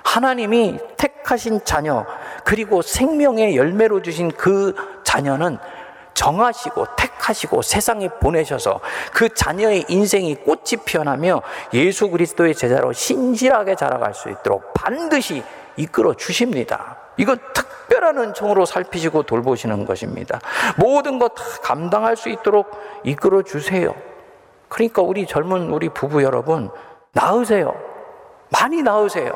하나님이 0.04 0.80
택하신 0.98 1.62
자녀, 1.64 2.06
그리고 2.44 2.82
생명의 2.82 3.56
열매로 3.56 4.02
주신 4.02 4.32
그 4.32 4.76
자녀는 5.14 5.60
정하시고 6.16 6.96
택하시고 6.96 7.62
세상에 7.62 8.08
보내셔서 8.08 8.80
그 9.14 9.30
자녀의 9.30 9.86
인생이 9.88 10.36
꽃이 10.36 10.84
피어나며 10.86 11.42
예수 11.74 12.10
그리스도의 12.10 12.56
제자로 12.56 12.94
신실하게 12.94 13.76
자라갈 13.76 14.14
수 14.14 14.30
있도록 14.30 14.74
반드시 14.74 15.44
이끌어 15.78 16.14
주십니다. 16.16 16.98
이건 17.18 17.38
특별한 17.54 18.18
은총으로 18.18 18.66
살피시고 18.66 19.24
돌보시는 19.24 19.86
것입니다. 19.86 20.40
모든 20.78 21.20
것 21.20 21.36
다 21.36 21.44
감당할 21.62 22.16
수 22.16 22.30
있도록 22.30 22.72
이끌어 23.04 23.44
주세요. 23.44 23.94
그러니까 24.70 25.04
우리 25.04 25.28
젊은 25.28 25.70
우리 25.70 25.90
부부 25.90 26.24
여러분, 26.24 26.72
나으세요. 27.12 27.76
많이 28.50 28.82
나으세요. 28.82 29.32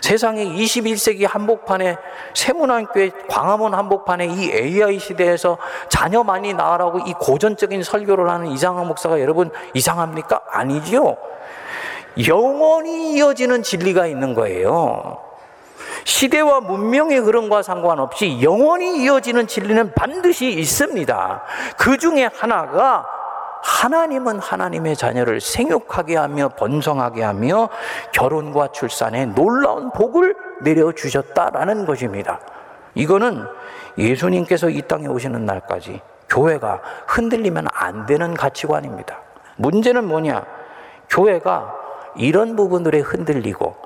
세상에 0.00 0.44
21세기 0.44 1.28
한복판에 1.28 1.96
세문안교회 2.34 3.10
광화문 3.28 3.74
한복판에 3.74 4.26
이 4.26 4.50
AI 4.50 4.98
시대에서 4.98 5.58
자녀 5.88 6.22
많이 6.22 6.52
낳으라고 6.52 7.00
이 7.00 7.12
고전적인 7.14 7.82
설교를 7.82 8.28
하는 8.28 8.48
이상한 8.48 8.86
목사가 8.86 9.20
여러분 9.20 9.50
이상합니까? 9.74 10.40
아니지요. 10.50 11.16
영원히 12.28 13.14
이어지는 13.14 13.62
진리가 13.62 14.06
있는 14.06 14.34
거예요. 14.34 15.18
시대와 16.04 16.60
문명의 16.60 17.18
흐름과 17.18 17.62
상관없이 17.62 18.40
영원히 18.42 19.02
이어지는 19.02 19.46
진리는 19.46 19.92
반드시 19.94 20.50
있습니다. 20.50 21.42
그 21.78 21.96
중에 21.96 22.28
하나가 22.34 23.06
하나님은 23.64 24.40
하나님의 24.40 24.94
자녀를 24.94 25.40
생육하게 25.40 26.16
하며 26.16 26.50
번성하게 26.50 27.22
하며 27.22 27.70
결혼과 28.12 28.68
출산에 28.68 29.26
놀라운 29.26 29.90
복을 29.90 30.36
내려주셨다라는 30.60 31.86
것입니다. 31.86 32.40
이거는 32.94 33.46
예수님께서 33.96 34.68
이 34.68 34.82
땅에 34.82 35.06
오시는 35.06 35.46
날까지 35.46 36.02
교회가 36.28 36.82
흔들리면 37.06 37.68
안 37.72 38.04
되는 38.04 38.34
가치관입니다. 38.34 39.18
문제는 39.56 40.06
뭐냐? 40.08 40.44
교회가 41.08 41.74
이런 42.16 42.56
부분들에 42.56 43.00
흔들리고 43.00 43.76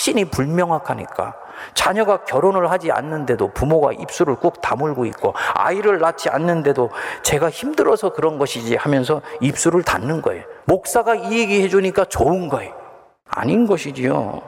확신이 0.00 0.24
불명확하니까 0.24 1.34
자녀가 1.74 2.24
결혼을 2.24 2.70
하지 2.70 2.90
않는데도 2.90 3.52
부모가 3.52 3.92
입술을 3.92 4.36
꾹 4.36 4.62
다물고 4.62 5.04
있고 5.04 5.34
아이를 5.54 5.98
낳지 5.98 6.30
않는데도 6.30 6.88
제가 7.22 7.50
힘들어서 7.50 8.14
그런 8.14 8.38
것이지 8.38 8.76
하면서 8.76 9.20
입술을 9.42 9.82
닫는 9.82 10.22
거예요. 10.22 10.44
목사가 10.64 11.14
이 11.14 11.38
얘기 11.38 11.62
해 11.62 11.68
주니까 11.68 12.06
좋은 12.06 12.48
거예요. 12.48 12.72
아닌 13.28 13.66
것이지요. 13.66 14.40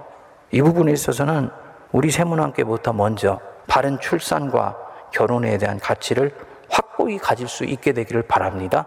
이 0.53 0.63
부분에 0.63 0.91
있어서는 0.93 1.51
우리 1.93 2.11
세문학계부터 2.11 2.95
먼저 2.95 3.39
바른 3.69 4.01
출산과 4.01 4.79
결혼에 5.13 5.59
대한 5.59 5.79
가치를 5.79 6.35
확고히 6.71 7.19
가질 7.19 7.47
수 7.47 7.65
있게 7.65 7.93
되기를 7.93 8.23
바랍니다. 8.23 8.87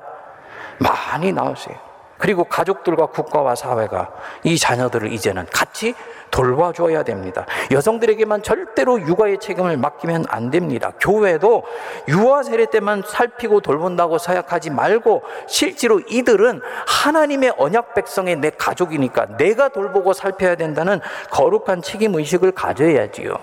많이 0.79 1.31
나오세요. 1.31 1.77
그리고 2.17 2.45
가족들과 2.45 3.07
국가와 3.07 3.55
사회가 3.55 4.11
이 4.43 4.57
자녀들을 4.57 5.11
이제는 5.11 5.45
같이 5.51 5.93
돌봐줘야 6.35 7.03
됩니다. 7.03 7.45
여성들에게만 7.71 8.43
절대로 8.43 8.99
육아의 8.99 9.39
책임을 9.39 9.77
맡기면 9.77 10.25
안 10.27 10.51
됩니다. 10.51 10.91
교회도 10.99 11.63
유아 12.09 12.43
세례 12.43 12.65
때만 12.65 13.03
살피고 13.07 13.61
돌본다고 13.61 14.17
생각하지 14.17 14.69
말고 14.71 15.23
실제로 15.47 16.01
이들은 16.01 16.61
하나님의 16.87 17.53
언약 17.57 17.93
백성의 17.93 18.35
내 18.35 18.49
가족이니까 18.49 19.37
내가 19.37 19.69
돌보고 19.69 20.11
살펴야 20.11 20.55
된다는 20.55 20.99
거룩한 21.31 21.81
책임 21.81 22.15
의식을 22.15 22.51
가져야지요. 22.51 23.37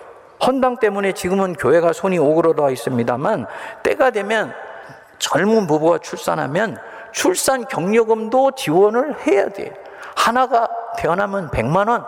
헌당 0.46 0.76
때문에 0.76 1.12
지금은 1.12 1.54
교회가 1.54 1.94
손이 1.94 2.18
오그러져 2.18 2.70
있습니다만 2.70 3.46
때가 3.84 4.10
되면 4.10 4.52
젊은 5.18 5.66
부부가 5.66 5.98
출산하면 5.98 6.76
출산 7.12 7.64
경력금도 7.64 8.50
지원을 8.50 9.26
해야 9.26 9.48
돼. 9.48 9.72
하나가 10.14 10.68
태어나면 10.98 11.50
100만 11.50 11.88
원, 11.88 12.04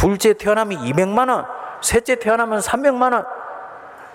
둘째 0.00 0.32
태어나면 0.32 0.78
200만 0.78 1.28
원, 1.28 1.44
셋째 1.82 2.14
태어나면 2.16 2.60
300만 2.60 3.12
원. 3.12 3.26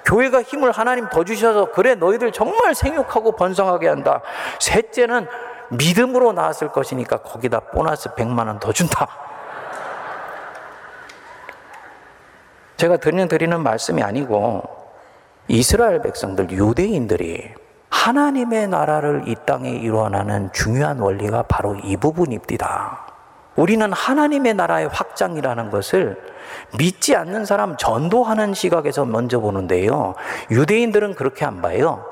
교회가 0.04 0.41
힘을 0.41 0.71
하나님 0.71 1.08
더 1.10 1.24
주셔서 1.24 1.71
그래 1.71 1.93
너희들 1.93 2.32
정말 2.32 2.74
생육하고 2.74 3.36
번성하게 3.36 3.88
한다. 3.89 4.21
셋째는 4.60 5.28
믿음으로 5.69 6.32
나왔을 6.32 6.69
것이니까 6.69 7.17
거기다 7.17 7.60
보너스 7.60 8.10
100만 8.15 8.48
원 8.48 8.60
더 8.60 8.71
준다. 8.71 9.08
제가 12.78 12.98
드리는 12.98 13.28
드리는 13.28 13.62
말씀이 13.62 14.02
아니고 14.02 14.63
이스라엘 15.48 16.02
백성들 16.02 16.50
유대인들이 16.50 17.54
하나님의 17.91 18.67
나라를 18.69 19.24
이 19.28 19.36
땅에 19.45 19.69
이루어나는 19.69 20.52
중요한 20.52 21.00
원리가 21.00 21.43
바로 21.43 21.76
이 21.76 21.95
부분입니다. 21.95 23.05
우리는 23.56 23.91
하나님의 23.91 24.54
나라의 24.54 24.89
확장이라는 24.89 25.70
것을 25.70 26.22
믿지 26.78 27.15
않는 27.15 27.46
사람 27.46 27.78
전도하는 27.78 28.54
시각에서 28.54 29.06
먼저 29.06 29.39
보는데요. 29.39 30.15
유대인들은 30.52 31.15
그렇게 31.15 31.46
안 31.46 31.62
봐요. 31.62 32.06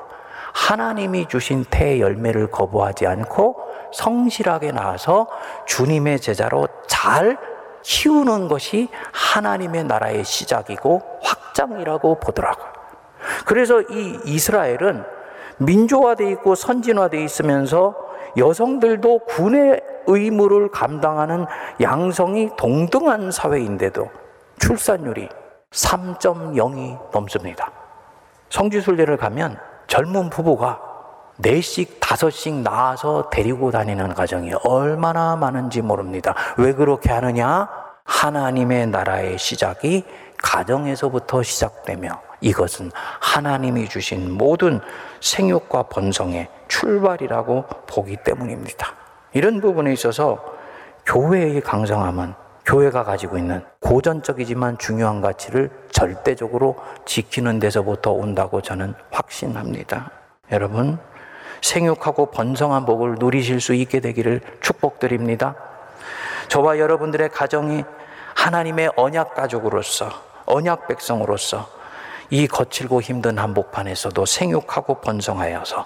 하나님이 0.54 1.26
주신 1.28 1.64
태 1.68 2.00
열매를 2.00 2.50
거부하지 2.50 3.06
않고 3.06 3.56
성실하게 3.92 4.72
나와서 4.72 5.26
주님의 5.66 6.20
제자로 6.20 6.68
잘 6.86 7.36
키우는 7.82 8.48
것이 8.48 8.88
하나님의 9.12 9.84
나라의 9.84 10.24
시작이고 10.24 11.02
확장이라고 11.22 12.20
보더라고요. 12.20 12.72
그래서 13.44 13.82
이 13.82 14.18
이스라엘은 14.24 15.04
민주화돼 15.58 16.30
있고 16.32 16.54
선진화돼 16.54 17.22
있으면서 17.22 17.94
여성들도 18.36 19.20
군의 19.26 19.82
의무를 20.06 20.70
감당하는 20.70 21.46
양성이 21.80 22.50
동등한 22.56 23.30
사회인데도 23.30 24.10
출산율이 24.58 25.28
3.0이 25.70 27.12
넘습니다. 27.12 27.70
성지순례를 28.50 29.16
가면 29.16 29.58
젊은 29.86 30.30
부부가 30.30 30.80
넷씩 31.38 31.98
다섯씩 32.00 32.54
낳아서 32.62 33.28
데리고 33.30 33.70
다니는 33.70 34.14
가정이 34.14 34.52
얼마나 34.64 35.34
많은지 35.34 35.82
모릅니다. 35.82 36.34
왜 36.56 36.72
그렇게 36.72 37.10
하느냐? 37.10 37.68
하나님의 38.04 38.88
나라의 38.88 39.38
시작이 39.38 40.04
가정에서부터 40.38 41.42
시작되며 41.42 42.20
이것은 42.40 42.90
하나님이 43.20 43.88
주신 43.88 44.30
모든 44.36 44.80
생육과 45.20 45.84
번성의 45.84 46.48
출발이라고 46.68 47.64
보기 47.86 48.18
때문입니다. 48.22 49.03
이런 49.34 49.60
부분에 49.60 49.92
있어서 49.92 50.38
교회의 51.04 51.60
강성함은 51.60 52.34
교회가 52.64 53.04
가지고 53.04 53.36
있는 53.36 53.62
고전적이지만 53.80 54.78
중요한 54.78 55.20
가치를 55.20 55.70
절대적으로 55.90 56.76
지키는 57.04 57.58
데서부터 57.58 58.12
온다고 58.12 58.62
저는 58.62 58.94
확신합니다. 59.10 60.10
여러분, 60.52 60.98
생육하고 61.60 62.30
번성한 62.30 62.86
복을 62.86 63.16
누리실 63.18 63.60
수 63.60 63.74
있게 63.74 64.00
되기를 64.00 64.40
축복드립니다. 64.60 65.56
저와 66.48 66.78
여러분들의 66.78 67.28
가정이 67.30 67.84
하나님의 68.34 68.92
언약 68.96 69.34
가족으로서, 69.34 70.10
언약 70.46 70.88
백성으로서 70.88 71.68
이 72.30 72.46
거칠고 72.46 73.02
힘든 73.02 73.38
한복판에서도 73.38 74.24
생육하고 74.24 75.00
번성하여서 75.00 75.84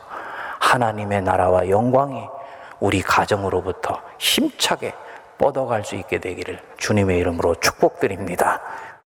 하나님의 0.61 1.23
나라와 1.23 1.69
영광이 1.69 2.38
우리 2.81 3.03
가정으로부터 3.03 4.01
힘차게 4.19 4.95
뻗어갈 5.39 5.85
수 5.85 5.95
있게 5.95 6.19
되기를 6.19 6.61
주님의 6.79 7.19
이름으로 7.19 7.55
축복드립니다. 7.57 8.61